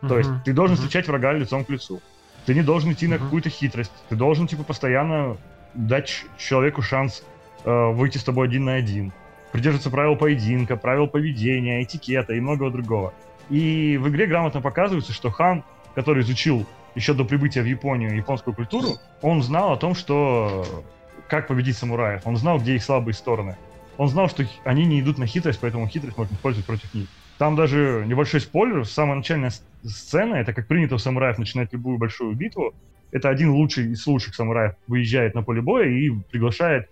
[0.01, 2.01] То есть ты должен встречать врага лицом к лицу.
[2.45, 3.93] Ты не должен идти на какую-то хитрость.
[4.09, 5.37] Ты должен, типа, постоянно
[5.73, 7.23] дать человеку шанс
[7.63, 9.13] э, выйти с тобой один на один.
[9.53, 13.13] Придерживаться правил поединка, правил поведения, этикета и многого другого.
[13.49, 15.63] И в игре грамотно показывается, что хан,
[15.95, 20.65] который изучил еще до прибытия в Японию японскую культуру, он знал о том, что
[21.29, 22.27] как победить самураев.
[22.27, 23.55] Он знал, где их слабые стороны
[23.99, 27.07] он знал, что они не идут на хитрость, поэтому хитрость можно использовать против них.
[27.37, 29.51] Там даже небольшой спойлер, самая начальная
[29.83, 32.73] сцена, это как принято у самураев начинать любую большую битву,
[33.11, 36.89] это один лучший из лучших самураев выезжает на поле боя и приглашает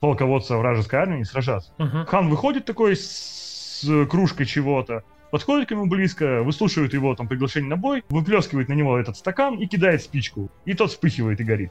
[0.00, 1.72] полководца вражеской армии сражаться.
[1.78, 2.04] Uh-huh.
[2.06, 7.76] Хан выходит такой с кружкой чего-то, подходит к нему близко, выслушивает его там приглашение на
[7.76, 10.50] бой, выплескивает на него этот стакан и кидает спичку.
[10.64, 11.70] И тот вспыхивает и горит.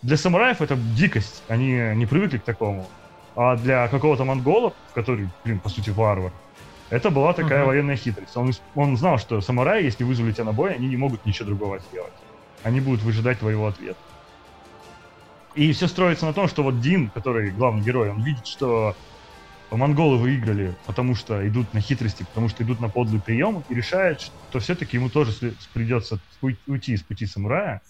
[0.00, 2.86] Для самураев это дикость, они не привыкли к такому.
[3.36, 6.32] А для какого-то монгола, который, блин, по сути, варвар,
[6.90, 7.66] это была такая uh-huh.
[7.66, 8.36] военная хитрость.
[8.36, 11.80] Он, он знал, что самураи, если вызвали тебя на бой, они не могут ничего другого
[11.80, 12.12] сделать.
[12.62, 13.98] Они будут выжидать твоего ответа.
[15.54, 18.96] И все строится на том, что вот Дин, который главный герой, он видит, что
[19.70, 24.20] монголы выиграли, потому что идут на хитрости, потому что идут на подлый прием, и решает,
[24.20, 25.32] что все-таки ему тоже
[25.72, 27.82] придется уйти из пути самурая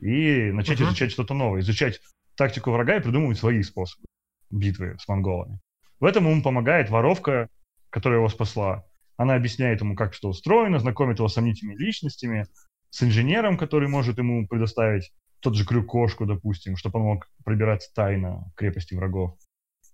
[0.00, 0.86] и начать uh-huh.
[0.86, 2.00] изучать что-то новое, изучать
[2.34, 4.04] тактику врага и придумывать свои способы
[4.52, 5.58] битвы с монголами.
[5.98, 7.48] В этом ему помогает воровка,
[7.90, 8.84] которая его спасла.
[9.16, 12.46] Она объясняет ему, как что устроено, знакомит его с сомнительными личностями,
[12.90, 18.50] с инженером, который может ему предоставить тот же крюк-кошку, допустим, чтобы он мог пробираться тайно
[18.50, 19.36] в крепости врагов.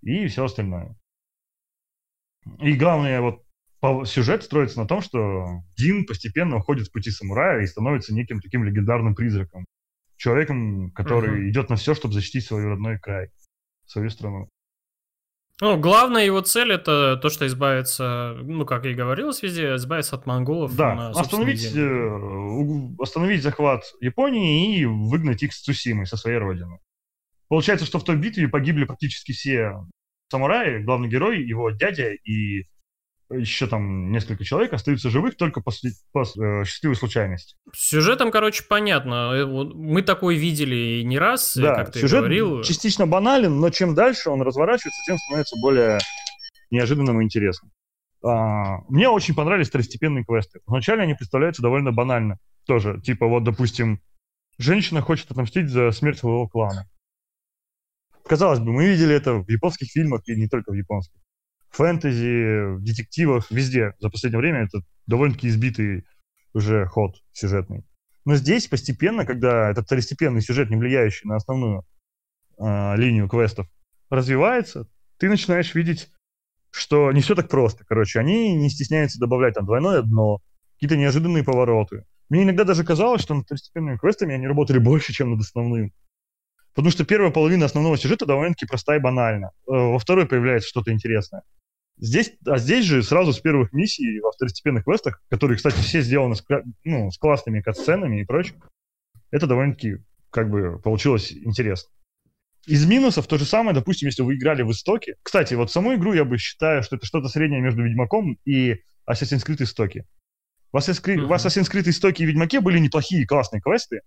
[0.02, 0.96] И все остальное.
[2.60, 7.66] И главное, вот сюжет строится на том, что Дин постепенно уходит с пути самурая и
[7.66, 9.64] становится неким таким легендарным призраком.
[10.16, 11.50] Человеком, который uh-huh.
[11.50, 13.30] идет на все, чтобы защитить свой родной край
[13.90, 14.48] свою страну.
[15.60, 20.24] Ну, главная его цель это то, что избавиться, ну, как и говорилось везде, избавиться от
[20.24, 20.76] монголов.
[20.76, 26.78] Да, остановить, э, остановить захват Японии и выгнать их с Цусимы, со своей родины.
[27.48, 29.84] Получается, что в той битве погибли практически все
[30.30, 32.66] самураи, главный герой, его дядя и
[33.30, 37.56] еще там несколько человек остаются живых только после, после э, счастливой случайности.
[37.74, 39.32] Сюжетом, короче, понятно.
[39.34, 42.62] Э, мы такой видели не раз, да, как ты сюжет говорил.
[42.62, 45.98] частично банален, но чем дальше он разворачивается, тем становится более
[46.70, 47.70] неожиданным и интересным.
[48.22, 50.60] А, мне очень понравились второстепенные квесты.
[50.66, 52.38] Вначале они представляются довольно банально.
[52.66, 54.00] Тоже, типа, вот, допустим,
[54.58, 56.88] женщина хочет отомстить за смерть своего клана.
[58.26, 61.20] Казалось бы, мы видели это в японских фильмах и не только в японских
[61.70, 66.04] фэнтези, в детективах, везде за последнее время это довольно-таки избитый
[66.54, 67.84] уже ход сюжетный.
[68.24, 71.84] Но здесь постепенно, когда этот второстепенный сюжет, не влияющий на основную
[72.58, 73.66] э, линию квестов,
[74.10, 74.86] развивается,
[75.18, 76.10] ты начинаешь видеть,
[76.70, 77.84] что не все так просто.
[77.84, 80.40] Короче, они не стесняются добавлять там двойное дно,
[80.74, 82.04] какие-то неожиданные повороты.
[82.28, 85.92] Мне иногда даже казалось, что над второстепенными квестами они работали больше, чем над основным.
[86.74, 89.52] Потому что первая половина основного сюжета довольно-таки простая и банальна.
[89.66, 91.42] Э, во второй появляется что-то интересное.
[92.00, 96.36] Здесь, а здесь же сразу с первых миссий во второстепенных квестах, которые, кстати, все сделаны
[96.36, 96.44] с,
[96.84, 98.62] ну, с классными катсценами и прочим,
[99.30, 99.98] это довольно-таки
[100.30, 101.90] как бы получилось интересно.
[102.66, 105.16] Из минусов то же самое, допустим, если вы играли в Истоке.
[105.22, 108.76] Кстати, вот саму игру я бы считаю, что это что-то среднее между Ведьмаком и
[109.10, 110.06] Assassin's Creed Истоки.
[110.70, 111.26] В Assassin's Creed, uh-huh.
[111.26, 114.02] в Assassin's Creed Истоки и Ведьмаке были неплохие, классные квесты,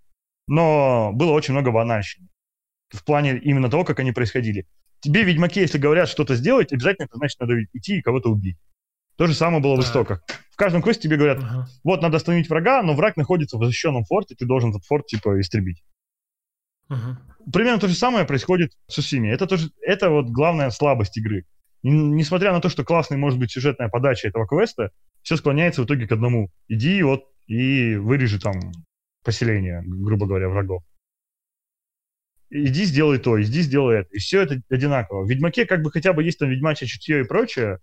[0.47, 2.29] но было очень много банальщины
[2.91, 4.67] в плане именно того, как они происходили.
[5.01, 8.57] Тебе, Ведьмаке, если говорят что-то сделать, обязательно это значит, надо идти и кого-то убить.
[9.17, 9.85] То же самое было так.
[9.85, 10.23] в истоках.
[10.51, 11.63] В каждом квесте тебе говорят, uh-huh.
[11.83, 15.41] вот, надо остановить врага, но враг находится в защищенном форте, ты должен этот форт, типа,
[15.41, 15.83] истребить.
[16.89, 17.15] Uh-huh.
[17.51, 19.29] Примерно то же самое происходит с Сусими.
[19.29, 21.45] Это, тоже, это вот главная слабость игры.
[21.81, 24.91] И, несмотря на то, что классной может быть сюжетная подача этого квеста,
[25.23, 26.51] все склоняется в итоге к одному.
[26.67, 28.53] Иди вот и вырежи там
[29.23, 30.83] поселение, грубо говоря, врагов
[32.51, 34.09] иди сделай то, иди сделай это.
[34.11, 35.23] И все это одинаково.
[35.23, 37.79] В Ведьмаке как бы хотя бы есть там ведьмачье чутье и прочее,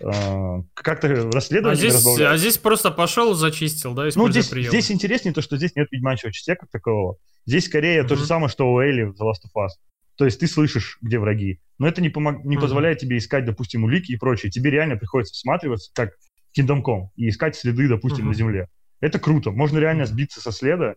[0.00, 5.34] Uh, как-то расследование а здесь, а здесь просто пошел, зачистил, да, Ну, здесь, здесь интереснее
[5.34, 7.16] то, что здесь нет ведьмачьего чутья как такового.
[7.46, 8.06] Здесь скорее uh-huh.
[8.06, 9.70] то же самое, что у Элли в The Last of Us.
[10.16, 12.60] То есть ты слышишь, где враги, но это не, помог, не uh-huh.
[12.60, 14.52] позволяет тебе искать, допустим, улики и прочее.
[14.52, 16.10] Тебе реально приходится всматриваться, как
[16.56, 18.28] Kingdom Come, и искать следы, допустим, uh-huh.
[18.28, 18.68] на земле.
[19.00, 19.50] Это круто.
[19.50, 20.94] Можно реально сбиться со следа,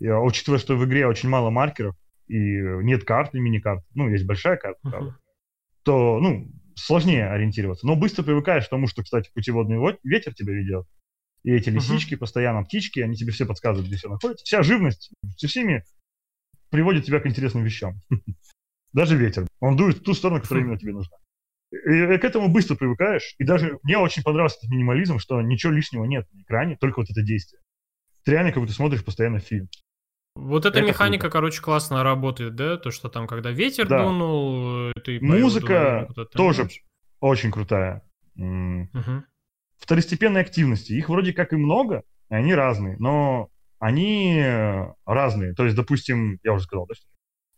[0.00, 1.96] учитывая, что в игре очень мало маркеров,
[2.28, 4.90] и нет карт и мини-карт, ну, есть большая карта, uh-huh.
[4.90, 5.18] правда,
[5.82, 7.86] то, ну, сложнее ориентироваться.
[7.86, 10.86] Но быстро привыкаешь к тому, что, кстати, путеводный ветер тебя ведет.
[11.44, 12.18] И эти лисички, uh-huh.
[12.18, 14.44] постоянно птички, они тебе все подсказывают, где все находится.
[14.44, 15.84] Вся живность со всеми
[16.70, 18.00] приводит тебя к интересным вещам.
[18.92, 19.46] Даже ветер.
[19.60, 21.16] Он дует в ту сторону, которая именно тебе нужна.
[21.70, 23.34] И к этому быстро привыкаешь.
[23.38, 27.10] И даже мне очень понравился этот минимализм, что ничего лишнего нет на экране, только вот
[27.10, 27.60] это действие.
[28.24, 29.68] Ты реально как будто смотришь постоянно фильм.
[30.40, 31.32] Вот эта это механика, круто.
[31.32, 32.76] короче, классно работает, да?
[32.76, 34.04] То, что там, когда ветер да.
[34.04, 36.84] дунул, ты Музыка вот тоже ночь.
[37.20, 38.02] очень крутая.
[38.36, 39.24] Угу.
[39.78, 40.92] Второстепенные активности.
[40.92, 43.48] Их вроде как и много, и они разные, но
[43.80, 44.42] они
[45.04, 45.54] разные.
[45.54, 46.94] То есть, допустим, я уже сказал, да?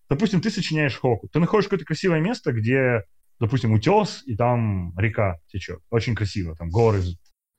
[0.08, 1.28] Допустим, ты сочиняешь хоку.
[1.28, 3.04] Ты находишь какое-то красивое место, где,
[3.38, 5.80] допустим, утес, и там река течет.
[5.90, 7.02] Очень красиво, там горы.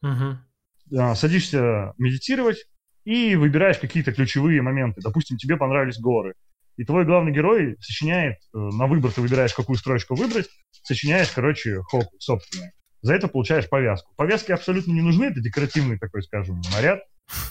[0.01, 1.15] Угу.
[1.15, 2.65] Садишься медитировать,
[3.03, 5.01] и выбираешь какие-то ключевые моменты.
[5.01, 6.33] Допустим, тебе понравились горы.
[6.77, 10.47] И твой главный герой сочиняет, э, на выбор ты выбираешь, какую строчку выбрать,
[10.83, 12.71] сочиняешь, короче, хоп, собственную.
[13.01, 14.13] За это получаешь повязку.
[14.15, 17.01] Повязки абсолютно не нужны, это декоративный такой, скажем, наряд.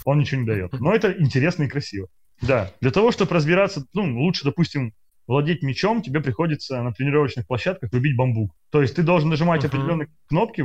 [0.04, 0.72] Он ничего не дает.
[0.80, 2.08] Но это интересно и красиво.
[2.40, 4.94] Да, для того, чтобы разбираться, ну, лучше, допустим,
[5.26, 8.52] владеть мечом, тебе приходится на тренировочных площадках рубить бамбук.
[8.70, 9.68] То есть ты должен нажимать uh-huh.
[9.68, 10.64] определенные кнопки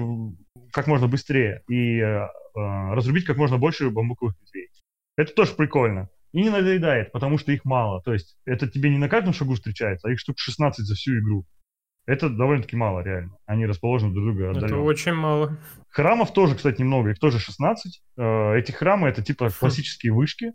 [0.71, 4.69] как можно быстрее и э, разрубить как можно больше бамбуковых ветвей.
[5.17, 6.09] Это тоже прикольно.
[6.33, 8.01] И не надоедает, потому что их мало.
[8.01, 11.19] То есть это тебе не на каждом шагу встречается, а их штук 16 за всю
[11.19, 11.45] игру.
[12.05, 13.37] Это довольно-таки мало, реально.
[13.45, 14.65] Они расположены друг друга отдаленно.
[14.65, 15.57] Это очень мало.
[15.89, 17.11] Храмов тоже, кстати, немного.
[17.11, 18.01] Их тоже 16.
[18.17, 20.53] Э, эти храмы— это типа классические вышки.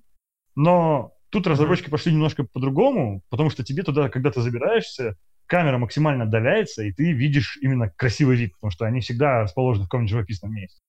[0.55, 6.25] Но тут разработчики пошли немножко по-другому, потому что тебе туда, когда ты забираешься, камера максимально
[6.25, 10.53] отдаляется, и ты видишь именно красивый вид, потому что они всегда расположены в каком-нибудь живописном
[10.53, 10.81] месте.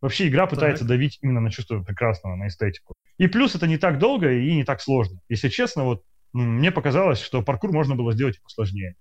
[0.00, 0.88] Вообще игра пытается так.
[0.88, 2.94] давить именно на чувство прекрасного, на эстетику.
[3.18, 5.20] И плюс это не так долго и не так сложно.
[5.28, 8.94] Если честно, вот мне показалось, что паркур можно было сделать посложнее.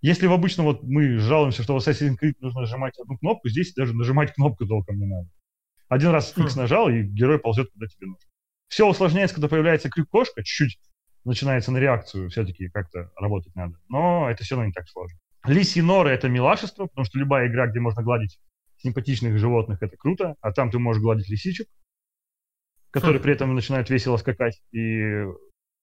[0.00, 3.74] Если в обычном вот мы жалуемся, что в Assassin's Creed нужно нажимать одну кнопку, здесь
[3.74, 5.28] даже нажимать кнопку толком не надо.
[5.88, 6.58] Один раз X хм.
[6.58, 8.26] нажал, и герой ползет куда тебе нужно.
[8.68, 10.78] Все усложняется, когда появляется крюк-кошка, чуть-чуть
[11.24, 13.74] начинается на реакцию, все-таки как-то работать надо.
[13.88, 15.18] Но это все равно не так сложно.
[15.44, 18.38] Лисьи норы— это милашество, потому что любая игра, где можно гладить
[18.82, 21.68] симпатичных животных, это круто, а там ты можешь гладить лисичек,
[22.90, 23.22] которые хм.
[23.22, 25.24] при этом начинают весело скакать и,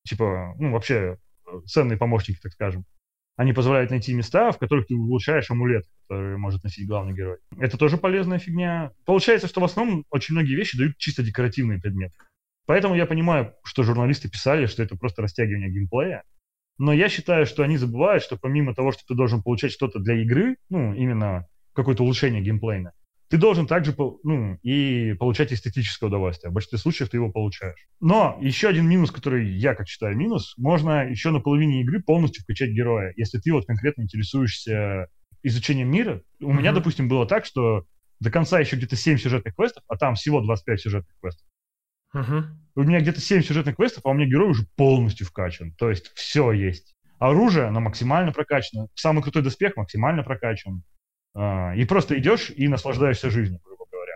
[0.07, 1.17] типа, ну, вообще
[1.65, 2.85] ценные помощники, так скажем.
[3.35, 7.37] Они позволяют найти места, в которых ты улучшаешь амулет, который может носить главный герой.
[7.59, 8.91] Это тоже полезная фигня.
[9.05, 12.15] Получается, что в основном очень многие вещи дают чисто декоративные предметы.
[12.65, 16.23] Поэтому я понимаю, что журналисты писали, что это просто растягивание геймплея.
[16.79, 20.21] Но я считаю, что они забывают, что помимо того, что ты должен получать что-то для
[20.21, 21.47] игры, ну, именно
[21.78, 22.91] какое-то улучшение геймплейна,
[23.30, 26.49] ты должен также ну, и получать эстетическое удовольствие.
[26.49, 27.88] В большинстве случаев ты его получаешь.
[27.99, 32.43] Но еще один минус, который я как считаю минус, можно еще на половине игры полностью
[32.43, 35.07] вкачать героя, если ты вот конкретно интересуешься
[35.43, 36.21] изучением мира.
[36.39, 36.57] У mm-hmm.
[36.57, 37.86] меня, допустим, было так, что
[38.19, 41.47] до конца еще где-то 7 сюжетных квестов, а там всего 25 сюжетных квестов.
[42.15, 42.43] Uh-huh.
[42.75, 45.73] У меня где-то 7 сюжетных квестов, а у меня герой уже полностью вкачан.
[45.73, 46.95] То есть все есть.
[47.19, 48.88] Оружие, оно максимально прокачано.
[48.95, 50.84] Самый крутой доспех максимально прокачан.
[51.39, 54.13] А, и просто идешь и наслаждаешься жизнью, грубо говоря.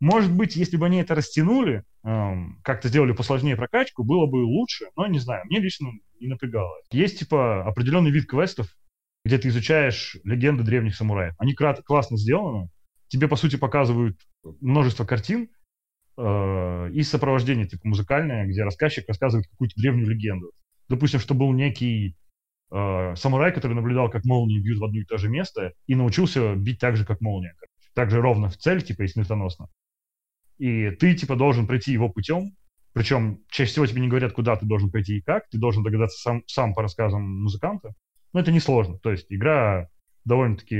[0.00, 5.06] Может быть, если бы они это растянули, как-то сделали посложнее прокачку, было бы лучше, но
[5.06, 6.74] не знаю, мне лично не напрягало.
[6.90, 8.66] Есть, типа, определенный вид квестов,
[9.24, 11.34] где ты изучаешь легенды древних самураев.
[11.38, 12.70] Они классно сделаны.
[13.08, 14.18] Тебе, по сути, показывают
[14.60, 15.50] множество картин
[16.16, 20.50] э, и сопровождение, типа, музыкальное, где рассказчик рассказывает какую-то древнюю легенду.
[20.88, 22.16] Допустим, что был некий
[22.72, 26.54] э, самурай, который наблюдал, как молнии бьют в одно и то же место, и научился
[26.54, 27.54] бить так же, как молния.
[27.94, 29.68] Так же ровно в цель, типа, и смертоносно.
[30.58, 32.56] И ты, типа, должен пройти его путем,
[32.92, 36.20] причем чаще всего тебе не говорят, куда ты должен пойти и как, ты должен догадаться
[36.20, 37.94] сам, сам по рассказам музыканта.
[38.32, 38.98] Но это несложно.
[38.98, 39.88] То есть игра
[40.24, 40.76] довольно-таки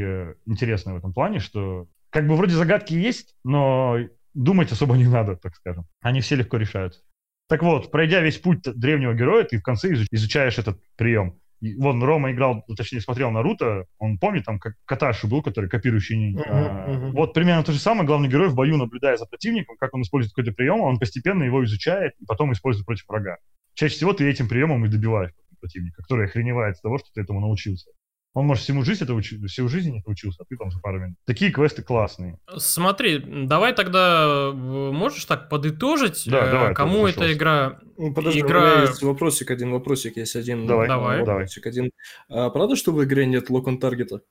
[0.47, 3.99] интересная в этом плане, что как бы вроде загадки есть, но
[4.34, 5.86] думать особо не надо, так скажем.
[6.01, 7.01] Они все легко решаются.
[7.49, 11.38] Так вот, пройдя весь путь древнего героя, ты в конце изуч- изучаешь этот прием.
[11.78, 16.44] Вон Рома играл, точнее, смотрел Наруто, он помнит, там как Каташи был, который копирующий ниндзя.
[16.48, 17.12] А, мгм.
[17.12, 20.34] Вот примерно то же самое, главный герой в бою, наблюдая за противником, как он использует
[20.34, 23.36] какой-то прием, он постепенно его изучает и потом использует против врага.
[23.74, 27.40] Чаще всего ты этим приемом и добиваешь противника, который охреневает с того, что ты этому
[27.40, 27.90] научился.
[28.35, 29.39] Он, может, всему жизнь это учи...
[29.47, 31.18] всю жизнь это учился, а ты там за пару минут.
[31.26, 32.39] Такие квесты классные.
[32.57, 37.80] Смотри, давай тогда э, можешь так подытожить, Да, э, давай, кому эта игра...
[37.99, 40.66] Ну, подожди, Игра- у меня есть вопросик один, вопросик есть один.
[40.66, 41.18] Давай, Давай.
[41.18, 41.91] Вопросик один.
[42.30, 44.22] А, правда, что в игре нет локон таргета?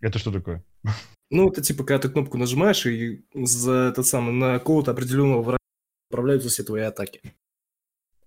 [0.00, 0.64] Это что такое?
[1.28, 5.58] Ну, это типа, когда ты кнопку нажимаешь, и за этот самый, на какого-то определенного врага
[6.08, 7.20] отправляются все твои атаки.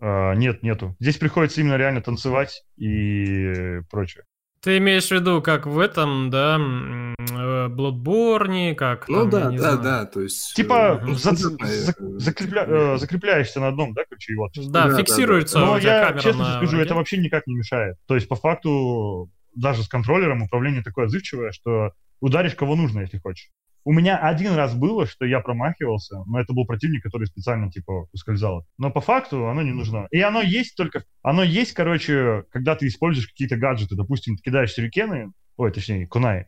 [0.02, 0.98] А, нет, нету.
[1.00, 4.26] Здесь приходится именно реально танцевать и прочее.
[4.62, 9.58] Ты имеешь в виду, как в этом, да, э, Bloodborne, как Ну там, да, да,
[9.58, 9.82] знаю.
[9.82, 10.54] да, то есть...
[10.54, 14.52] Типа э, ну, за- стандартная, за- э, закрепля- э, закрепляешься на одном, да, ключе, вот.
[14.56, 17.56] Да, Да, да, фиксируется Но у тебя я честно на скажу, это вообще никак не
[17.56, 17.96] мешает.
[18.06, 23.18] То есть, по факту, даже с контроллером управление такое отзывчивое, что ударишь кого нужно, если
[23.18, 23.50] хочешь.
[23.84, 28.08] У меня один раз было, что я промахивался, но это был противник, который специально, типа,
[28.14, 28.66] ускользал.
[28.78, 30.08] Но по факту оно не нужно.
[30.12, 31.04] И оно есть только...
[31.22, 33.96] Оно есть, короче, когда ты используешь какие-то гаджеты.
[33.96, 36.48] Допустим, ты кидаешь сюрикены, ой, точнее, кунай.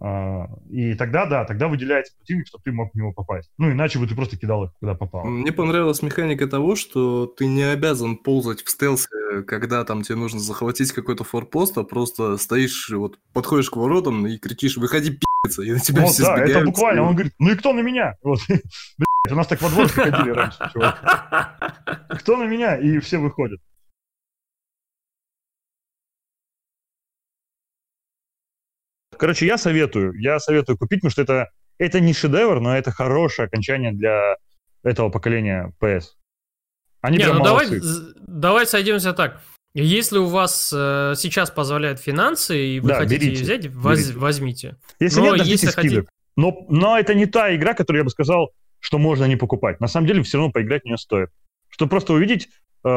[0.00, 3.50] А, и тогда, да, тогда выделяется противник, чтобы ты мог в него попасть.
[3.58, 5.24] Ну, иначе бы ты просто кидал их, куда попало.
[5.24, 9.08] Мне понравилась механика того, что ты не обязан ползать в стелсе,
[9.46, 14.36] когда там тебе нужно захватить какой-то форпост, а просто стоишь, вот подходишь к воротам и
[14.36, 15.23] кричишь «Выходи, пи***ца!»
[15.58, 16.64] И на тебя Вот, все да, это сбегаются.
[16.66, 17.02] буквально.
[17.02, 18.14] Он говорит, ну и кто на меня?
[18.22, 18.40] Вот.
[18.48, 22.04] Блядь, у нас так во двор ходили раньше, чувак.
[22.20, 22.76] Кто на меня?
[22.76, 23.60] И все выходят.
[29.16, 30.12] Короче, я советую.
[30.20, 34.36] Я советую купить, потому что это, это не шедевр, но это хорошее окончание для
[34.82, 36.04] этого поколения PS.
[37.00, 38.14] Они Не, прям ну давай, молодцы.
[38.26, 39.40] давай сойдемся так.
[39.74, 44.18] Если у вас э, сейчас позволяют финансы, и вы Да, хотите берите, взять, воз- берите.
[44.18, 44.76] возьмите.
[45.00, 46.06] Если но нет, если скидок.
[46.36, 49.80] Но, но это не та игра, которую я бы сказал, что можно не покупать.
[49.80, 51.30] На самом деле, все равно поиграть в нее стоит.
[51.70, 52.48] Чтобы просто увидеть
[52.84, 52.88] э,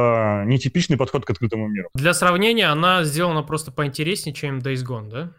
[0.45, 1.89] нетипичный подход к открытому миру.
[1.95, 5.31] Для сравнения, она сделана просто поинтереснее, чем Days Gone, да?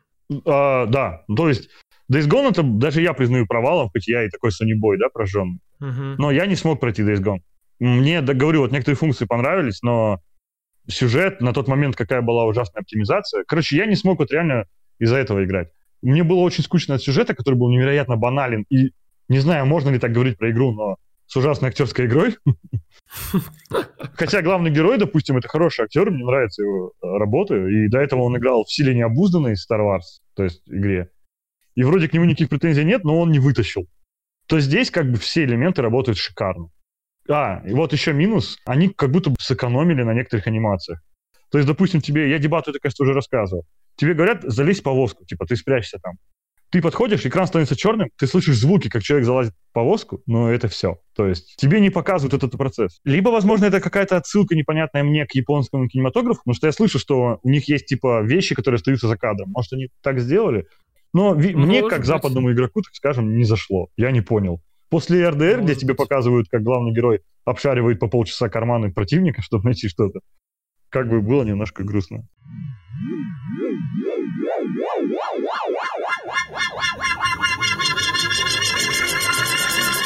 [0.45, 1.71] А, да, то есть
[2.11, 5.61] Days Gone это даже я признаю провалом, хоть я и такой Boy, да, прожженный.
[5.79, 6.17] Мгм.
[6.19, 7.41] Но я не смог пройти Days Gone.
[7.79, 10.21] Мне, да, говорю, вот некоторые функции понравились, но
[10.89, 13.45] сюжет, на тот момент какая была ужасная оптимизация.
[13.47, 14.65] Короче, я не смог вот реально
[14.99, 15.71] из-за этого играть.
[16.03, 18.65] Мне было очень скучно от сюжета, который был невероятно банален.
[18.71, 18.93] И
[19.29, 22.37] не знаю, можно ли так говорить про игру, но с ужасной актерской игрой.
[24.15, 27.55] Хотя главный герой, допустим, это хороший актер, мне нравится его э, работа.
[27.55, 31.11] И до этого он играл в силе необузданной Star Wars, то есть игре.
[31.75, 33.87] И вроде к нему никаких претензий нет, но он не вытащил.
[34.47, 36.71] То здесь как бы все элементы работают шикарно.
[37.31, 38.59] А, и вот еще минус.
[38.65, 41.01] Они как будто бы сэкономили на некоторых анимациях.
[41.51, 43.65] То есть, допустим, тебе, я дебату это, кажется, уже рассказывал.
[43.97, 46.15] Тебе говорят, залезь в повозку, типа, ты спрячься там.
[46.71, 50.69] Ты подходишь, экран становится черным, ты слышишь звуки, как человек залазит в повозку, но это
[50.69, 50.99] все.
[51.15, 53.01] То есть тебе не показывают этот процесс.
[53.05, 57.39] Либо, возможно, это какая-то отсылка непонятная мне к японскому кинематографу, потому что я слышу, что
[57.43, 59.51] у них есть, типа, вещи, которые остаются за кадром.
[59.51, 60.67] Может, они так сделали?
[61.15, 62.07] Но ви- мне, Может как быть.
[62.07, 63.89] западному игроку, так скажем, не зашло.
[63.97, 64.61] Я не понял.
[64.91, 69.89] После РДР, где тебе показывают, как главный герой обшаривает по полчаса карманы противника, чтобы найти
[69.89, 70.21] что-то,
[70.89, 72.25] как бы было немножко грустно.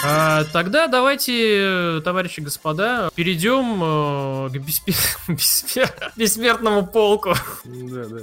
[0.04, 7.34] А, тогда давайте, товарищи господа, перейдем э, к беспе- бессмертному полку.
[7.64, 8.18] Да, да.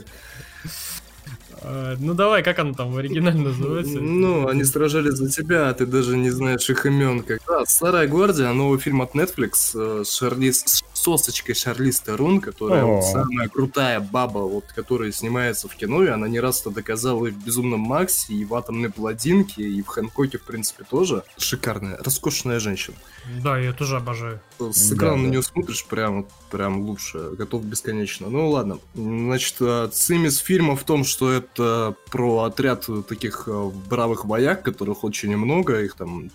[1.61, 3.99] А, Ну давай, как оно там в оригинале называется?
[3.99, 7.23] Ну, они сражались за тебя, а ты даже не знаешь их имен.
[7.23, 7.41] Как...
[7.47, 10.63] Да, «Старая гвардия», новый фильм от Netflix э, с, Шарлиз...
[10.65, 16.07] с сосочкой Шарлиз Терон, которая вот самая крутая баба, вот, которая снимается в кино, и
[16.07, 20.37] она не раз-то доказала и в «Безумном Максе», и в «Атомной бладинке», и в «Хэнкоке»,
[20.37, 21.23] в принципе, тоже.
[21.37, 22.97] Шикарная, роскошная женщина.
[23.43, 24.39] Да, я тоже обожаю.
[24.59, 25.29] С Да, экрана на да.
[25.29, 28.29] нее смотришь, прям, прям лучше, готов бесконечно.
[28.29, 28.79] Ну ладно.
[28.95, 35.03] Значит, э, цимис фильма в том, что это про отряд таких э, бравых вояк, которых
[35.03, 36.31] очень много, их там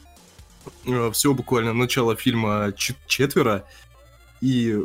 [0.85, 3.65] э, всего буквально начало фильма чет- четверо.
[4.41, 4.79] И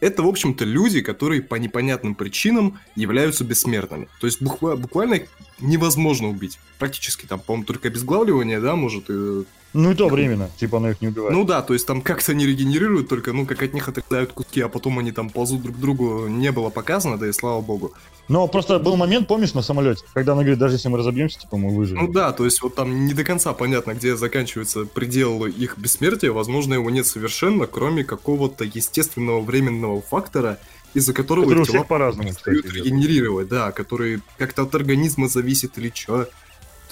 [0.00, 4.08] это, в общем-то, люди, которые по непонятным причинам являются бессмертными.
[4.20, 5.20] То есть буква- буквально
[5.60, 6.58] невозможно убить.
[6.78, 11.00] Практически там, по-моему, только обезглавливание, да, может, и Ну и то временно, типа оно их
[11.00, 11.32] не убивает.
[11.34, 14.60] ну да, то есть там как-то они регенерируют, только ну как от них отрезают куски,
[14.60, 17.92] а потом они там ползут друг к другу, не было показано, да и слава богу.
[18.28, 21.56] Но просто был момент, помнишь, на самолете, когда она говорит, даже если мы разобьемся, типа
[21.56, 22.04] мы выживем.
[22.04, 26.32] Ну да, то есть вот там не до конца понятно, где заканчивается предел их бессмертия,
[26.32, 30.58] возможно, его нет совершенно, кроме какого-то естественного временного фактора,
[30.94, 32.66] из-за которого Который тела по-разному, кстати.
[32.66, 36.28] регенерировать, да, который как-то от организма зависит или что.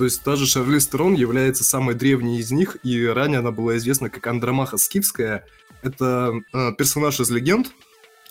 [0.00, 3.76] То есть та же Шарлиз Терон является самой древней из них, и ранее она была
[3.76, 5.44] известна как Андромаха Скифская.
[5.82, 7.70] Это э, персонаж из легенд,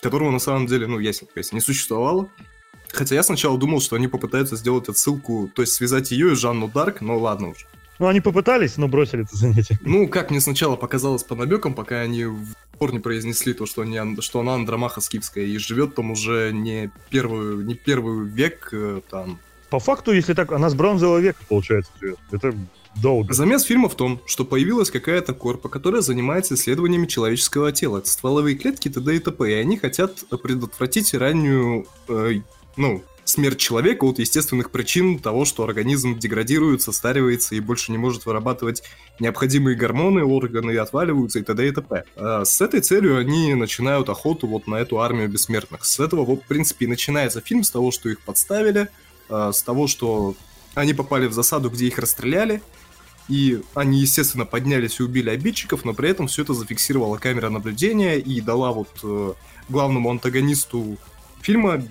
[0.02, 2.28] которого на самом деле, ну, ясен, ясен, не существовало.
[2.88, 6.66] Хотя я сначала думал, что они попытаются сделать отсылку, то есть связать ее и Жанну
[6.66, 7.68] Дарк, но ладно уж.
[8.00, 9.78] Ну они попытались, но бросили это занятие.
[9.82, 13.82] Ну, как мне сначала показалось по намекам, пока они в упор не произнесли то, что,
[13.82, 19.02] они, что она Андромаха Скифская, и живет там уже не первую, не первый век, э,
[19.08, 19.38] там,
[19.70, 22.18] По факту, если так, она с бронзового века, получается, живет.
[22.32, 22.54] Это
[22.96, 23.32] долго.
[23.32, 28.02] Замес фильма в том, что появилась какая-то корпа, которая занимается исследованиями человеческого тела.
[28.04, 29.16] Стволовые клетки, т.д.
[29.16, 29.50] и т.п.
[29.50, 32.40] И они хотят предотвратить раннюю, э,
[32.76, 38.26] ну, смерть человека от естественных причин того, что организм деградирует, состаривается и больше не может
[38.26, 38.82] вырабатывать
[39.20, 41.68] необходимые гормоны, органы отваливаются и т.д.
[41.68, 42.04] и т.п.
[42.16, 45.84] А с этой целью они начинают охоту вот на эту армию бессмертных.
[45.84, 48.88] С этого, вот, в принципе, и начинается фильм, с того, что их подставили,
[49.30, 50.34] а, с того, что
[50.74, 52.62] они попали в засаду, где их расстреляли,
[53.28, 58.18] и они, естественно, поднялись и убили обидчиков, но при этом все это зафиксировала камера наблюдения
[58.18, 59.32] и дала вот э,
[59.68, 60.98] главному антагонисту
[61.40, 61.82] фильма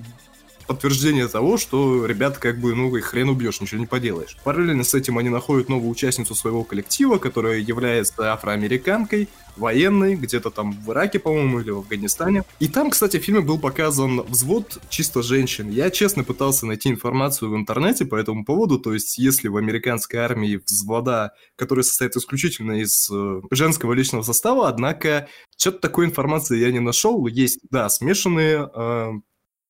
[0.70, 4.38] подтверждение того, что ребят как бы, ну, их хрен убьешь, ничего не поделаешь.
[4.44, 10.72] Параллельно с этим они находят новую участницу своего коллектива, которая является афроамериканкой, военной, где-то там
[10.72, 12.44] в Ираке, по-моему, или в Афганистане.
[12.60, 15.72] И там, кстати, в фильме был показан взвод чисто женщин.
[15.72, 20.20] Я, честно, пытался найти информацию в интернете по этому поводу, то есть если в американской
[20.20, 26.72] армии взвода, которые состоят исключительно из э, женского личного состава, однако что-то такой информации я
[26.72, 27.26] не нашел.
[27.26, 29.12] Есть, да, смешанные э,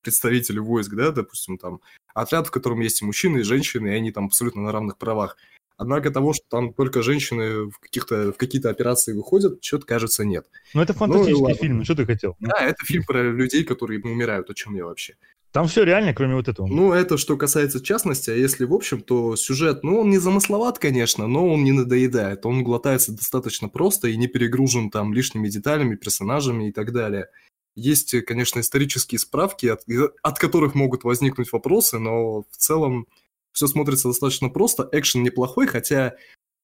[0.01, 1.81] представители войск, да, допустим, там,
[2.13, 5.37] отряд, в котором есть и мужчины, и женщины, и они там абсолютно на равных правах.
[5.77, 10.45] Однако того, что там только женщины в, каких-то, в какие-то операции выходят, что-то, кажется, нет.
[10.73, 11.57] Ну это фантастический ладно.
[11.57, 12.35] фильм, ну что ты хотел?
[12.39, 15.15] Ну, Да, это фильм про людей, которые умирают, о чем я вообще.
[15.51, 16.67] Там все реально, кроме вот этого.
[16.67, 20.77] Ну, это что касается частности, а если в общем, то сюжет, ну, он не замысловат,
[20.77, 22.45] конечно, но он не надоедает.
[22.45, 27.29] Он глотается достаточно просто и не перегружен там лишними деталями, персонажами и так далее.
[27.75, 29.83] Есть, э, конечно, исторические справки, от,
[30.21, 33.07] от которых могут возникнуть вопросы, но в целом
[33.51, 34.87] все смотрится достаточно просто.
[34.91, 36.15] Экшен неплохой, хотя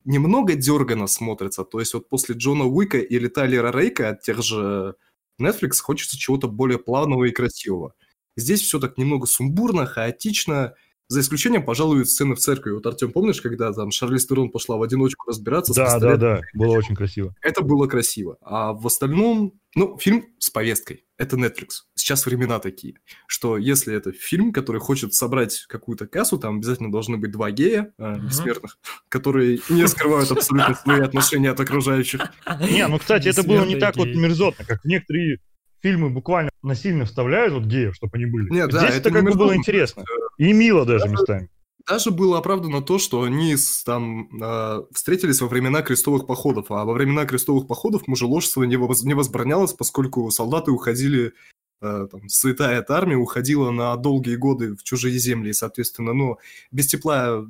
[0.06, 1.64] немного дергано смотрится.
[1.64, 4.96] То есть вот после Джона Уика или Тайлера Рейка от тех же
[5.42, 7.94] Netflix хочется чего-то более плавного и красивого.
[8.38, 10.76] Здесь все так немного сумбурно, хаотично,
[11.08, 12.72] за исключением, пожалуй, сцены в церкви.
[12.72, 16.20] Вот, Артем, помнишь, когда там Шарли Стерон пошла в одиночку разбираться с Да, да, пистолетом?
[16.20, 17.36] да, было очень красиво.
[17.42, 18.38] Это было красиво.
[18.42, 21.06] А в остальном, ну, фильм с повесткой.
[21.18, 21.86] Это Netflix.
[21.94, 22.96] Сейчас времена такие,
[23.28, 27.94] что если это фильм, который хочет собрать какую-то кассу, там обязательно должны быть два гея
[27.98, 28.78] э, бессмертных,
[29.08, 32.22] которые не скрывают абсолютно свои отношения от окружающих.
[32.70, 35.40] Не, ну, кстати, это было не так вот мерзотно, как некоторые
[35.82, 38.50] фильмы буквально насильно вставляют вот геев, чтобы они были.
[38.50, 40.04] Не, да, Здесь это не как бы было интересно.
[40.38, 41.50] И мило даже местами.
[41.88, 43.56] Даже было оправдано то, что они
[43.86, 49.04] там э, встретились во времена крестовых походов, а во времена крестовых походов мужеложество не, воз-
[49.04, 51.34] не возбранялось, поскольку солдаты уходили,
[51.82, 56.40] э, там, святая эта армия уходила на долгие годы в чужие земли, соответственно, ну,
[56.72, 57.46] без тепла,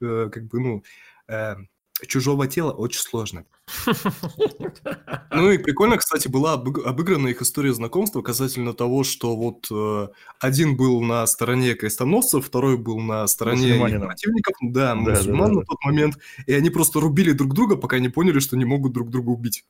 [0.00, 0.84] э, как бы, ну,
[1.26, 1.56] э,
[2.06, 3.44] чужого тела очень сложно.
[5.30, 10.08] Ну и прикольно, кстати, была обыг- обыграна их история знакомства касательно того, что вот э,
[10.40, 15.64] один был на стороне крестоносцев, второй был на стороне противников, да, мусульман да, да, на
[15.64, 19.10] тот момент, и они просто рубили друг друга, пока не поняли, что не могут друг
[19.10, 19.64] друга убить.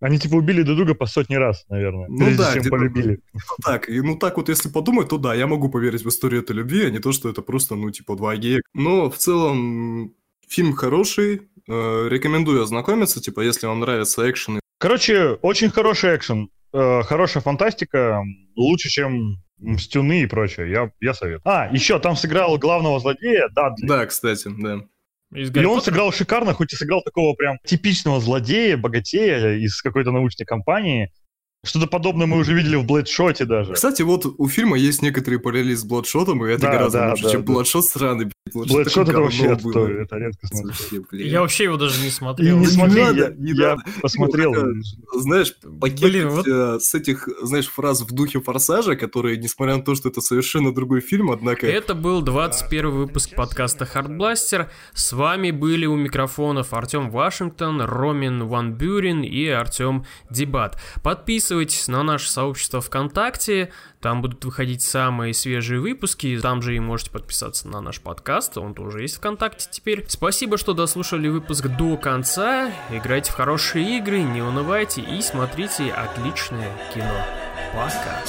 [0.00, 3.20] Они типа убили друг друга по сотни раз, наверное, Ну прежде да, чем полюбили.
[3.64, 6.54] Так, и ну так вот, если подумать, то да, я могу поверить в историю этой
[6.54, 8.60] любви, а не то, что это просто, ну, типа, два гея.
[8.74, 10.12] Но в целом
[10.46, 14.60] фильм хороший, э, рекомендую ознакомиться, типа, если вам нравится экшен.
[14.78, 18.22] Короче, очень хороший экшен, э, хорошая фантастика,
[18.56, 20.70] лучше, чем Мстюны и прочее.
[20.70, 21.40] Я, я советую.
[21.44, 23.86] А, еще там сыграл главного злодея Дадли.
[23.86, 24.80] Да, кстати, да.
[25.34, 30.12] Из И он сыграл шикарно, хоть и сыграл такого прям типичного злодея, богатея из какой-то
[30.12, 31.10] научной компании.
[31.66, 33.72] Что-то подобное мы уже видели в Блэдшоте даже.
[33.74, 37.22] Кстати, вот у фильма есть некоторые параллели с Бладшотом, и это Да, гораздо да, лучше,
[37.24, 37.52] да, чем да.
[37.52, 38.32] Бладшот сраный.
[38.54, 39.52] Блэдшот это вообще было.
[39.54, 40.68] отстой, это редко смотрю.
[40.68, 41.28] Вообще, блин.
[41.28, 42.56] Я вообще его даже не И смотрел.
[42.58, 43.82] не не смотри, надо, я, не я надо.
[44.00, 44.54] посмотрел.
[44.54, 44.82] Ну,
[45.20, 49.82] Знаешь, пакет Блин, вот- э, с этих, знаешь, фраз в духе форсажа, которые, несмотря на
[49.82, 51.66] то, что это совершенно другой фильм, однако...
[51.66, 54.68] Это был 21 выпуск подкаста Hardblaster.
[54.94, 60.78] С вами были у микрофонов Артем Вашингтон, Ромин Ван Бюрен и Артем Дебат.
[61.56, 67.10] Подписывайтесь на наше сообщество ВКонтакте, там будут выходить самые свежие выпуски, там же и можете
[67.10, 70.04] подписаться на наш подкаст, он тоже есть ВКонтакте теперь.
[70.06, 76.70] Спасибо, что дослушали выпуск до конца, играйте в хорошие игры, не унывайте и смотрите отличное
[76.92, 77.24] кино.
[77.72, 78.20] Пока!